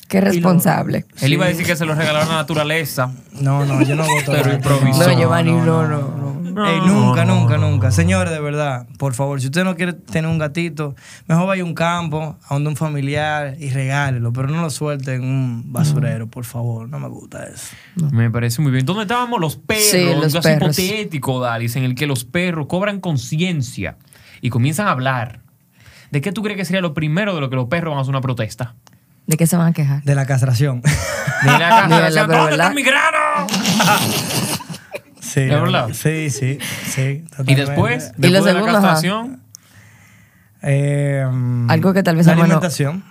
[0.08, 1.06] Qué responsable.
[1.22, 3.10] Él iba a decir que se lo regalaron a la naturaleza.
[3.40, 4.30] No, no, yo no voto.
[4.30, 5.00] Pero improvisó.
[5.00, 6.25] No, No, Giovanni, no, no, no, no.
[6.56, 6.66] No.
[6.68, 7.90] Ey, nunca, nunca, nunca.
[7.90, 10.94] Señores, de verdad, por favor, si usted no quiere tener un gatito,
[11.26, 15.14] mejor vaya a un campo, a donde un familiar y regálelo, pero no lo suelte
[15.14, 16.88] en un basurero, por favor.
[16.88, 17.76] No me gusta eso.
[18.10, 18.86] Me parece muy bien.
[18.86, 19.84] ¿Dónde estábamos los perros?
[19.84, 20.78] Sí, los un caso perros.
[20.78, 23.96] hipotético, Dalis, en el que los perros cobran conciencia
[24.40, 25.40] y comienzan a hablar.
[26.10, 28.02] ¿De qué tú crees que sería lo primero de lo que los perros van a
[28.02, 28.74] hacer una protesta?
[29.26, 30.02] ¿De qué se van a quejar?
[30.04, 30.82] De la castración.
[30.82, 30.90] De
[31.46, 31.86] la
[32.26, 33.46] pero ¿dónde está mi grano?
[35.26, 35.88] sí, ¿Es la verdad?
[35.92, 37.24] Sí, sí, sí.
[37.46, 39.40] Y después, Y lo después de la segundo, castración,
[40.62, 41.24] Eh,
[41.68, 43.04] Algo que tal vez La alimentación.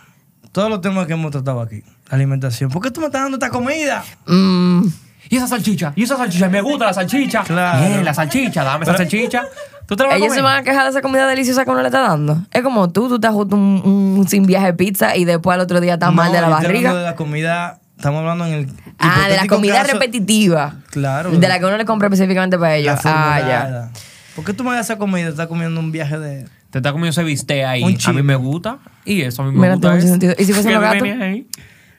[0.51, 1.84] Todos los temas que hemos tratado aquí.
[2.10, 2.69] La alimentación.
[2.71, 4.04] ¿Por qué tú me estás dando esta comida?
[4.25, 4.84] Mm,
[5.30, 7.43] y esa salchicha, y esa salchicha, me gusta la salchicha.
[7.43, 7.86] Claro.
[7.88, 9.43] Bien, la salchicha, dame esa salchicha.
[9.88, 10.39] ¿Tú te la vas a ellos comer?
[10.39, 12.41] se van a quejar de esa comida deliciosa que uno le está dando.
[12.51, 15.62] Es como tú, tú estás justo un, un sin viaje de pizza y después al
[15.62, 16.99] otro día estás mal de la yo estoy hablando barriga.
[16.99, 17.80] de la comida.
[17.97, 18.69] Estamos hablando en el.
[18.99, 20.75] Ah, de la comida caso- repetitiva.
[20.91, 21.31] Claro.
[21.31, 22.99] De la que uno le compra específicamente para La ellos.
[23.05, 23.91] Ah, ya.
[24.36, 25.29] ¿Por qué tú me das esa comida?
[25.29, 26.45] Estás comiendo un viaje de.
[26.71, 27.84] Te está comiendo ese bistec ahí.
[27.84, 28.79] Un A mí me gusta.
[29.05, 29.93] Y eso a mí me Mira, gusta.
[29.93, 30.34] mucho sentido.
[30.38, 31.08] ¿Y si fuesen los gatos?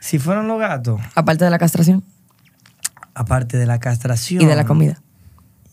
[0.01, 2.05] Si fueron los gatos, Aparte de la castración
[3.15, 4.43] aparte de la castración.
[4.43, 5.01] y de la comida.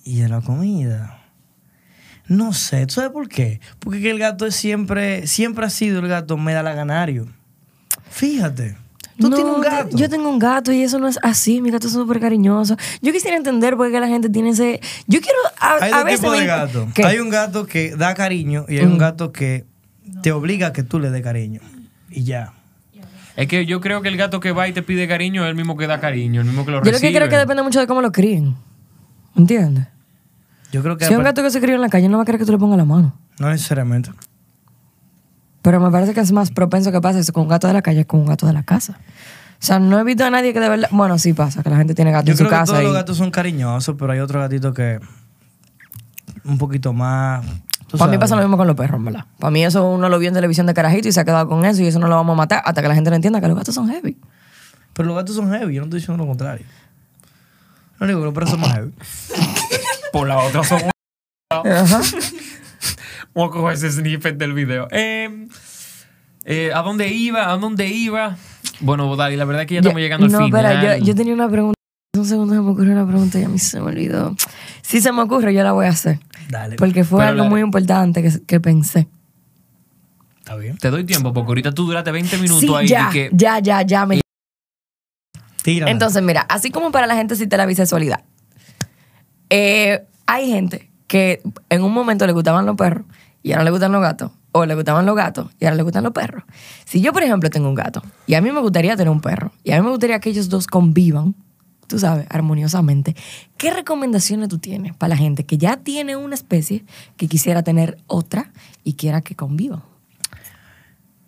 [0.06, 1.20] Y de la comida.
[2.28, 3.60] No sé, ¿tú sabes por qué?
[3.80, 7.28] Porque que el gato es siempre, siempre ha sido el gato medalaganario.
[8.10, 8.78] Fíjate.
[9.20, 9.96] Tú No, tienes un gato.
[9.98, 11.62] Yo tengo un gato y eso no es así.
[11.62, 12.76] Mi gato es súper cariñoso.
[13.02, 14.82] Yo quisiera entender por qué la gente tiene ese.
[15.08, 15.38] Yo quiero.
[15.60, 16.46] A, Hay a dos veces tipos de
[16.88, 16.94] me-.
[16.94, 17.04] ¿Qué?
[17.06, 19.66] Hay un gato que da cariño y hay un gato que
[20.22, 21.62] te obliga a que tú le des cariño.
[22.10, 22.54] Y ya.
[23.36, 25.56] Es que yo creo que el gato que va y te pide cariño es el
[25.56, 27.12] mismo que da cariño, el mismo que lo Yo lo recibe.
[27.12, 28.56] que creo que depende mucho de cómo lo críen.
[29.36, 29.88] ¿Entiendes?
[30.72, 32.24] Yo creo que Si es un gato que se crió en la calle, no va
[32.24, 33.18] a querer que tú le pongas la mano.
[33.40, 34.12] no necesariamente.
[35.64, 37.82] Pero me parece que es más propenso que pase eso con un gato de la
[37.82, 39.00] calle que con un gato de la casa.
[39.00, 40.90] O sea, no he visto a nadie que de verdad.
[40.92, 42.72] Bueno, sí pasa, que la gente tiene gato Yo en su creo que casa.
[42.74, 45.00] todos y- los gatos son cariñosos, pero hay otros gatitos que
[46.44, 47.46] un poquito más.
[47.98, 49.26] Para mí pasa lo mismo con los perros, ¿verdad?
[49.40, 51.64] Para mí eso uno lo vio en televisión de carajito y se ha quedado con
[51.64, 53.48] eso y eso no lo vamos a matar hasta que la gente no entienda que
[53.48, 54.18] los gatos son heavy.
[54.94, 56.66] Pero los gatos son heavy, yo no estoy diciendo lo contrario.
[58.00, 58.92] No digo que los perros son más heavy.
[60.12, 60.82] Por la otra son
[61.52, 62.02] Ajá.
[63.36, 64.88] Vamos a coger ese snippet del video.
[64.92, 65.48] Eh,
[66.46, 67.52] eh, ¿A dónde iba?
[67.52, 68.38] ¿A dónde iba?
[68.80, 70.66] Bueno, Dali, la verdad es que ya estamos llegando no, al final.
[70.66, 71.74] espera, yo, yo tenía una pregunta.
[72.16, 74.36] Un segundo se me ocurrió una pregunta y a mí se me olvidó.
[74.84, 76.20] Si se me ocurre, yo la voy a hacer.
[76.50, 76.76] Dale.
[76.76, 79.08] Porque fue algo muy importante que, que pensé.
[80.38, 80.78] Está bien.
[80.78, 82.88] Te doy tiempo porque ahorita tú duraste 20 minutos Sí, ahí.
[82.88, 84.06] ya, y que, ya, ya, ya.
[84.06, 84.22] Me...
[85.64, 85.92] Tírala.
[85.92, 88.24] Entonces, mira, así como para la gente existe la bisexualidad,
[89.50, 93.06] eh, hay gente que en un momento le gustaban los perros
[93.44, 96.04] y ahora le gustan los gatos, o le gustaban los gatos y ahora le gustan
[96.04, 96.44] los perros.
[96.86, 99.52] Si yo, por ejemplo, tengo un gato y a mí me gustaría tener un perro
[99.64, 101.36] y a mí me gustaría que ellos dos convivan,
[101.88, 103.16] tú sabes, armoniosamente,
[103.58, 106.86] ¿qué recomendaciones tú tienes para la gente que ya tiene una especie
[107.18, 108.52] que quisiera tener otra
[108.84, 109.84] y quiera que convivan?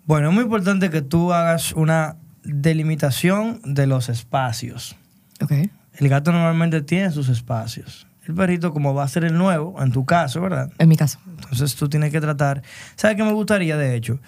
[0.06, 4.96] Bueno, es muy importante que tú hagas una delimitación de los espacios.
[5.42, 5.52] ¿Ok?
[5.94, 8.06] El gato normalmente tiene sus espacios.
[8.26, 10.72] El perrito, como va a ser el nuevo, en tu caso, ¿verdad?
[10.78, 11.18] En mi caso.
[11.26, 12.62] Entonces tú tienes que tratar.
[12.96, 14.20] ¿Sabes qué me gustaría, de hecho?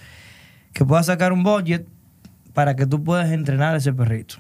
[0.73, 1.87] Que puedas sacar un budget
[2.55, 4.37] para que tú puedas entrenar a ese perrito.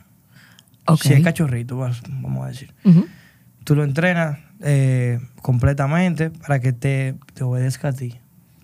[0.86, 1.02] Ok.
[1.02, 2.72] Si es cachorrito, vamos a decir.
[2.84, 3.06] Ujú.
[3.64, 8.18] Tú lo entrenas eh, completamente para que te, te obedezca a ti.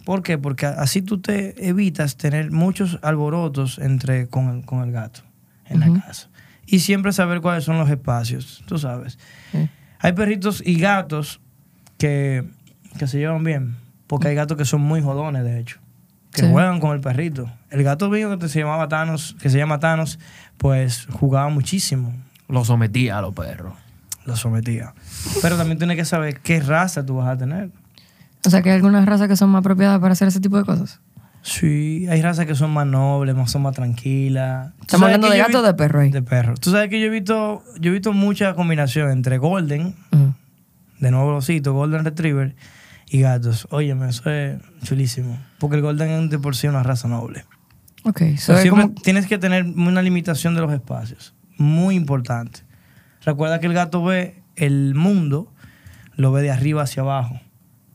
[0.05, 0.39] ¿Por qué?
[0.39, 5.21] Porque así tú te evitas tener muchos alborotos entre, con, el, con el gato
[5.67, 6.29] en la casa.
[6.67, 9.19] Y siempre saber cuáles son los espacios, tú sabes.
[10.05, 11.41] Hay perritos y gatos
[11.97, 12.45] que,
[12.99, 13.77] que se llevan bien,
[14.07, 15.79] porque hay gatos que son muy jodones, de hecho,
[16.31, 16.51] que Sí.
[16.53, 17.51] juegan con el perrito.
[17.71, 20.19] El gato mío que se llamaba Thanos, que se llama Thanos,
[20.59, 22.13] pues jugaba muchísimo,
[22.49, 23.73] lo sometía a los perros.
[24.27, 24.95] lo sometía.
[25.43, 27.71] Pero también tienes que saber qué raza tú vas a tener.
[28.47, 30.65] O sea, que hay algunas razas que son más apropiadas para hacer ese tipo de
[30.65, 31.01] cosas.
[31.47, 34.73] Sí, hay razas que son más nobles, más, son más tranquilas.
[34.79, 36.11] ¿Tú Estamos hablando de gato o de perro ahí.
[36.11, 36.55] De perro.
[36.55, 39.95] Tú sabes que yo he visto, yo he visto mucha combinación entre Golden,
[41.01, 42.57] de nuevo losito, Golden Retriever,
[43.11, 43.69] y gatos.
[43.71, 45.39] Óyeme, eso es chulísimo.
[45.59, 47.45] Porque el Golden es de por sí una raza noble.
[48.05, 48.95] Ok, so siempre como...
[49.03, 51.35] tienes que tener una limitación de los espacios.
[51.59, 52.61] Muy importante.
[53.23, 55.53] Recuerda que el gato ve el mundo,
[56.17, 57.39] lo ve de arriba hacia abajo.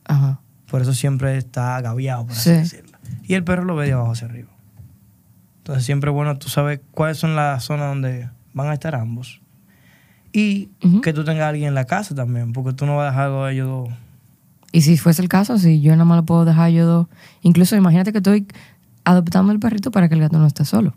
[0.06, 0.40] Ajá.
[0.68, 2.56] Por eso siempre está agaviado, por así Sí.
[2.56, 2.89] decirlo.
[3.24, 4.50] Y el perro lo ve de abajo hacia arriba.
[5.60, 9.42] Entonces siempre bueno tú sabes cuáles son las zonas donde van a estar ambos.
[10.32, 10.70] Y
[11.02, 13.44] que tú tengas a alguien en la casa también, porque tú no vas a dejarlo
[13.44, 13.90] a ellos dos.
[14.72, 17.08] Y si fuese el caso, si yo nada más lo puedo dejar yo dos.
[17.42, 18.46] Incluso imagínate que estoy
[19.04, 20.94] adoptando el perrito para que el gato no esté solo.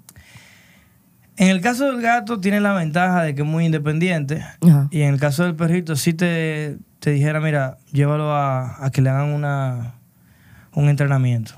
[1.37, 4.45] En el caso del gato tiene la ventaja de que es muy independiente.
[4.61, 4.89] Ajá.
[4.91, 9.01] Y en el caso del perrito, si te, te dijera, mira, llévalo a, a que
[9.01, 9.95] le hagan una,
[10.75, 11.55] un entrenamiento.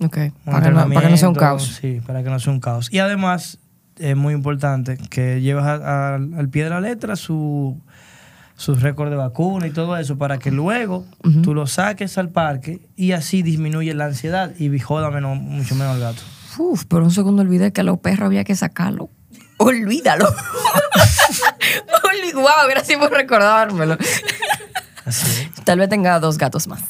[0.00, 0.16] Ok.
[0.44, 1.78] Para, que no, para que no sea un caos.
[1.80, 2.88] Sí, para que no sea un caos.
[2.92, 3.58] Y además,
[3.98, 7.78] es muy importante que lleves a- a- al pie de la letra su,
[8.56, 11.42] su récord de vacuna y todo eso para que luego Ujú.
[11.42, 15.94] tú lo saques al parque y así disminuye la ansiedad y joda menos, mucho menos
[15.94, 16.22] al gato.
[16.58, 19.10] Uf, por un segundo olvidé que a los perros había que sacarlo.
[19.58, 20.26] Olvídalo.
[22.34, 23.96] Wow, gracias por recordármelo.
[25.04, 25.48] Así.
[25.64, 26.80] Tal vez tenga dos gatos más.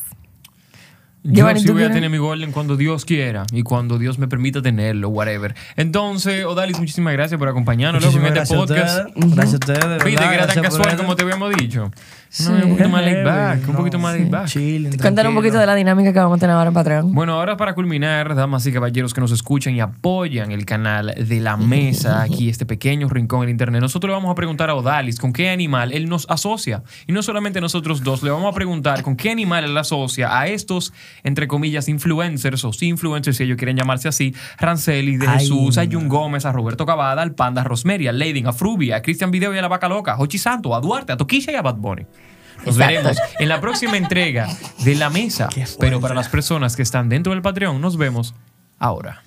[1.22, 1.94] Yo sí ¿tú voy a quieres?
[1.96, 5.54] tener mi Golden cuando Dios quiera y cuando Dios me permita tenerlo, whatever.
[5.76, 8.98] Entonces, Odalis, muchísimas gracias por acompañarnos loco, en este gracias a podcast.
[9.16, 9.34] ustedes.
[9.34, 9.98] Gracias a ustedes.
[10.04, 11.90] de Viste que era tan casual como te habíamos dicho.
[12.30, 12.44] Sí.
[12.44, 14.46] No, un poquito más laid back, un no, poquito más laid back.
[14.46, 17.12] Chilling, Cuéntanos un poquito de la dinámica que vamos a tener ahora en Patreon.
[17.12, 21.40] Bueno, ahora para culminar, damas y caballeros que nos escuchan y apoyan el canal de
[21.40, 25.18] la mesa, aquí este pequeño rincón en internet, nosotros le vamos a preguntar a Odalis
[25.18, 26.82] con qué animal él nos asocia.
[27.08, 30.46] Y no solamente nosotros dos, le vamos a preguntar con qué animal él asocia a
[30.46, 30.92] estos,
[31.22, 35.86] entre comillas, influencers o influencers, si ellos quieren llamarse así, Ranceli, de Ay, Jesús, a.
[35.86, 39.30] Jun Gómez, a Roberto Cavada, al Panda, a Rosemary, a Leidin, a Frubi, a Cristian
[39.30, 41.62] Video y a la Vaca Loca, a Hochi Santo, a Duarte, a Toquilla y a
[41.62, 42.02] Bad Bunny.
[42.66, 42.86] Nos Exacto.
[42.86, 44.46] veremos en la próxima entrega
[44.84, 45.48] de La Mesa.
[45.78, 48.34] Pero para las personas que están dentro del Patreon, nos vemos
[48.78, 49.22] ahora.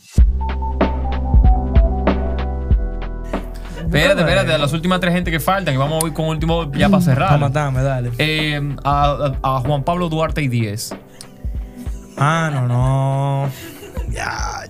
[3.77, 6.63] Espérate, espérate, a las últimas tres gente que faltan y vamos a ir con último
[6.71, 7.39] ya para Para cerrar.
[7.39, 8.11] matarme, dale.
[8.17, 10.95] Eh, a Juan Pablo Duarte y 10.
[12.17, 13.51] Ah, no, no.
[14.11, 14.65] Ya.